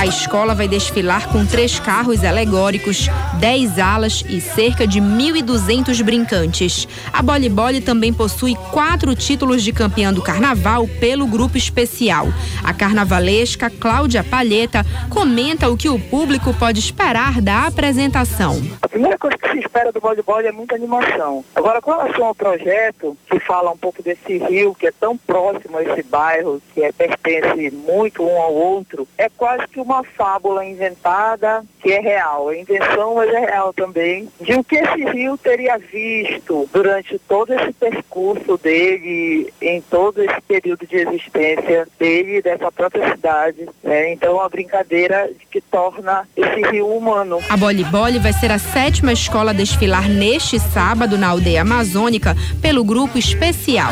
[0.00, 6.88] A escola vai desfilar com três carros alegóricos, dez alas e cerca de 1.200 brincantes.
[7.12, 12.28] A Boli Boli também possui quatro títulos de campeã do carnaval pelo grupo especial.
[12.64, 18.58] A carnavalesca Cláudia Palheta comenta o que o público pode esperar da apresentação.
[18.80, 21.44] A primeira coisa que se espera do voleibol é muita animação.
[21.54, 25.76] Agora, com relação ao projeto, que fala um pouco desse rio que é tão próximo
[25.76, 30.64] a esse bairro, que é, pertence muito um ao outro, é quase que uma fábula
[30.64, 32.50] inventada que é real.
[32.50, 37.52] É invenção, mas é real também, de o que esse rio teria visto durante todo
[37.52, 43.68] esse percurso dele, em todo esse período de existência dele e dessa própria cidade.
[43.82, 44.12] Né?
[44.12, 47.40] Então, uma brincadeira que torna esse rio humano.
[47.48, 52.36] A Boli Boli vai ser a sétima escola a desfilar neste sábado na aldeia amazônica
[52.60, 53.90] pelo grupo especial.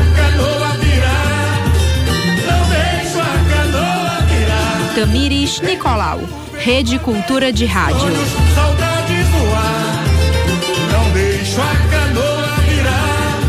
[4.98, 6.18] Tamires Nicolau,
[6.54, 8.00] Rede Cultura de Rádio.
[8.52, 10.04] Saudades no ar,
[10.90, 13.40] não deixo a canoa virar,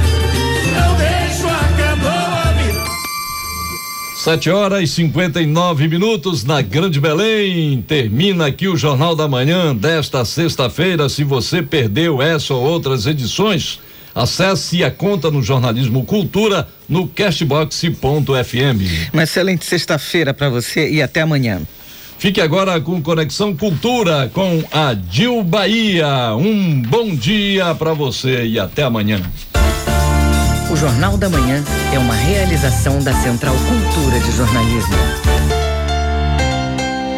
[0.77, 2.85] não deixo a canoa virar.
[4.15, 7.81] Sete horas e 59 minutos na Grande Belém.
[7.81, 11.09] Termina aqui o Jornal da Manhã desta sexta-feira.
[11.09, 13.79] Se você perdeu essa ou outras edições,
[14.19, 19.09] acesse a conta no Jornalismo Cultura no cashbox.fm.
[19.13, 21.61] Uma excelente sexta-feira para você e até amanhã.
[22.17, 26.35] Fique agora com Conexão Cultura com a Dil Bahia.
[26.35, 29.21] Um bom dia para você e até amanhã.
[30.69, 31.63] O Jornal da Manhã
[31.93, 35.58] é uma realização da Central Cultura de Jornalismo.